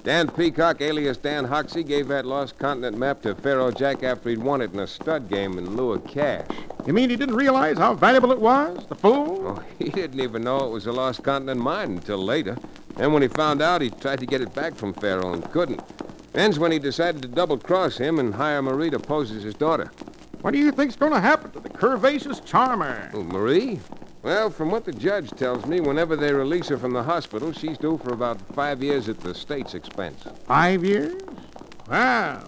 Dan 0.03 0.29
Peacock, 0.29 0.79
alias 0.81 1.17
Dan 1.17 1.43
Hoxie, 1.43 1.83
gave 1.83 2.07
that 2.07 2.25
lost 2.25 2.57
continent 2.57 2.97
map 2.97 3.21
to 3.23 3.35
Pharaoh 3.35 3.71
Jack 3.71 4.01
after 4.01 4.29
he'd 4.29 4.39
won 4.39 4.61
it 4.61 4.73
in 4.73 4.79
a 4.79 4.87
stud 4.87 5.29
game 5.29 5.57
in 5.57 5.75
lieu 5.75 5.91
of 5.91 6.07
cash. 6.07 6.47
You 6.85 6.93
mean 6.93 7.09
he 7.09 7.17
didn't 7.17 7.35
realize 7.35 7.77
how 7.77 7.93
valuable 7.93 8.31
it 8.31 8.39
was? 8.39 8.85
The 8.87 8.95
fool? 8.95 9.57
Oh, 9.59 9.63
he 9.79 9.89
didn't 9.89 10.21
even 10.21 10.43
know 10.43 10.65
it 10.65 10.71
was 10.71 10.87
a 10.87 10.91
lost 10.93 11.23
continent 11.23 11.59
mine 11.59 11.91
until 11.91 12.17
later. 12.17 12.57
Then 12.95 13.11
when 13.11 13.21
he 13.21 13.27
found 13.27 13.61
out, 13.61 13.81
he 13.81 13.89
tried 13.89 14.19
to 14.19 14.25
get 14.25 14.41
it 14.41 14.53
back 14.53 14.75
from 14.75 14.93
Pharaoh 14.93 15.33
and 15.33 15.43
couldn't. 15.51 15.81
Then's 16.31 16.59
when 16.59 16.71
he 16.71 16.79
decided 16.79 17.21
to 17.21 17.27
double-cross 17.27 17.97
him 17.97 18.19
and 18.19 18.33
hire 18.33 18.61
Marie 18.61 18.89
to 18.91 18.99
pose 18.99 19.31
as 19.31 19.43
his 19.43 19.53
daughter. 19.53 19.91
What 20.41 20.51
do 20.51 20.59
you 20.59 20.71
think's 20.71 20.95
going 20.95 21.11
to 21.11 21.19
happen 21.19 21.51
to 21.51 21.59
the 21.59 21.69
curvaceous 21.69 22.43
charmer? 22.45 23.11
Oh, 23.13 23.23
Marie? 23.23 23.79
Well, 24.21 24.49
from 24.49 24.69
what 24.69 24.83
the 24.83 24.91
judge 24.91 25.29
tells 25.31 25.65
me, 25.65 25.79
whenever 25.79 26.17
they 26.17 26.33
release 26.33 26.67
her 26.67 26.77
from 26.77 26.91
the 26.91 27.03
hospital, 27.03 27.53
she's 27.53 27.77
due 27.77 27.97
for 27.97 28.11
about 28.13 28.41
five 28.53 28.83
years 28.83 29.07
at 29.07 29.21
the 29.21 29.33
state's 29.33 29.73
expense. 29.73 30.25
Five 30.45 30.83
years? 30.83 31.21
Well, 31.89 32.43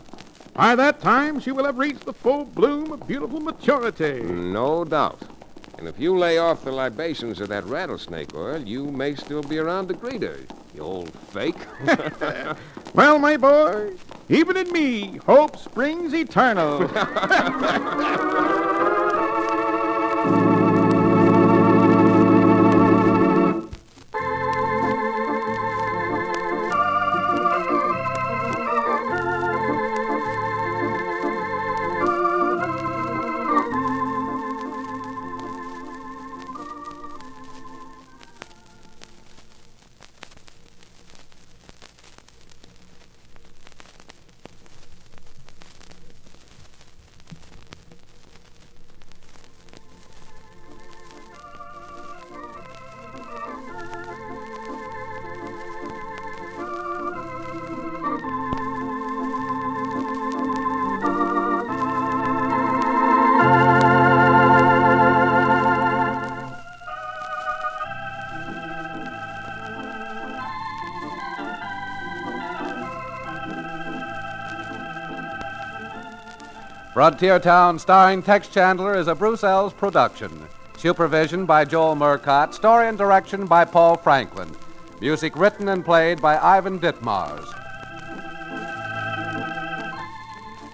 by 0.54 0.76
that 0.76 1.00
time 1.00 1.40
she 1.40 1.52
will 1.52 1.66
have 1.66 1.78
reached 1.78 2.06
the 2.06 2.14
full 2.14 2.44
bloom 2.44 2.92
of 2.92 3.08
beautiful 3.08 3.40
maturity. 3.40 4.22
No 4.22 4.84
doubt. 4.84 5.22
And 5.78 5.88
if 5.88 5.98
you 5.98 6.18
lay 6.18 6.38
off 6.38 6.64
the 6.64 6.72
libations 6.74 7.40
of 7.40 7.48
that 7.48 7.64
rattlesnake 7.66 8.36
oil, 8.36 8.62
you 8.62 8.86
may 8.86 9.16
still 9.16 9.42
be 9.42 9.58
around 9.58 9.88
to 9.88 9.94
greet 9.94 10.22
her, 10.22 10.38
you 10.76 10.82
old 10.82 11.12
fake. 11.30 11.56
Well, 12.94 13.20
my 13.20 13.38
boy, 13.38 13.94
even 14.28 14.58
in 14.58 14.70
me, 14.74 15.16
hope 15.26 15.56
springs 15.58 16.14
eternal. 16.14 16.80
Frontier 77.02 77.40
Town, 77.40 77.80
starring 77.80 78.22
Tex 78.22 78.48
Chandler, 78.48 78.94
is 78.96 79.08
a 79.08 79.16
Bruce 79.16 79.42
Eells 79.42 79.76
production. 79.76 80.30
Supervision 80.78 81.48
by 81.48 81.66
Joel 81.66 81.96
Murcott. 81.96 82.54
Story 82.54 82.90
and 82.90 82.96
direction 82.96 83.48
by 83.48 83.66
Paul 83.66 83.98
Franklin. 83.98 84.52
Music 85.00 85.36
written 85.36 85.70
and 85.70 85.84
played 85.84 86.22
by 86.22 86.38
Ivan 86.38 86.80
Ditmars. 86.80 87.48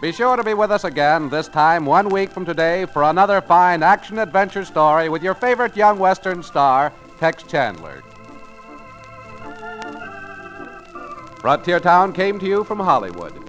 Be 0.01 0.11
sure 0.11 0.35
to 0.35 0.43
be 0.43 0.53
with 0.53 0.69
us 0.69 0.83
again, 0.83 1.29
this 1.29 1.47
time 1.47 1.85
one 1.85 2.09
week 2.09 2.29
from 2.29 2.43
today, 2.43 2.83
for 2.83 3.03
another 3.03 3.39
fine 3.39 3.81
action 3.81 4.19
adventure 4.19 4.65
story 4.65 5.07
with 5.07 5.23
your 5.23 5.33
favorite 5.33 5.77
young 5.77 5.97
Western 5.97 6.43
star, 6.43 6.91
Tex 7.21 7.43
Chandler. 7.43 8.03
Frontier 11.39 11.79
Town 11.79 12.11
came 12.11 12.37
to 12.37 12.45
you 12.45 12.65
from 12.65 12.81
Hollywood. 12.81 13.46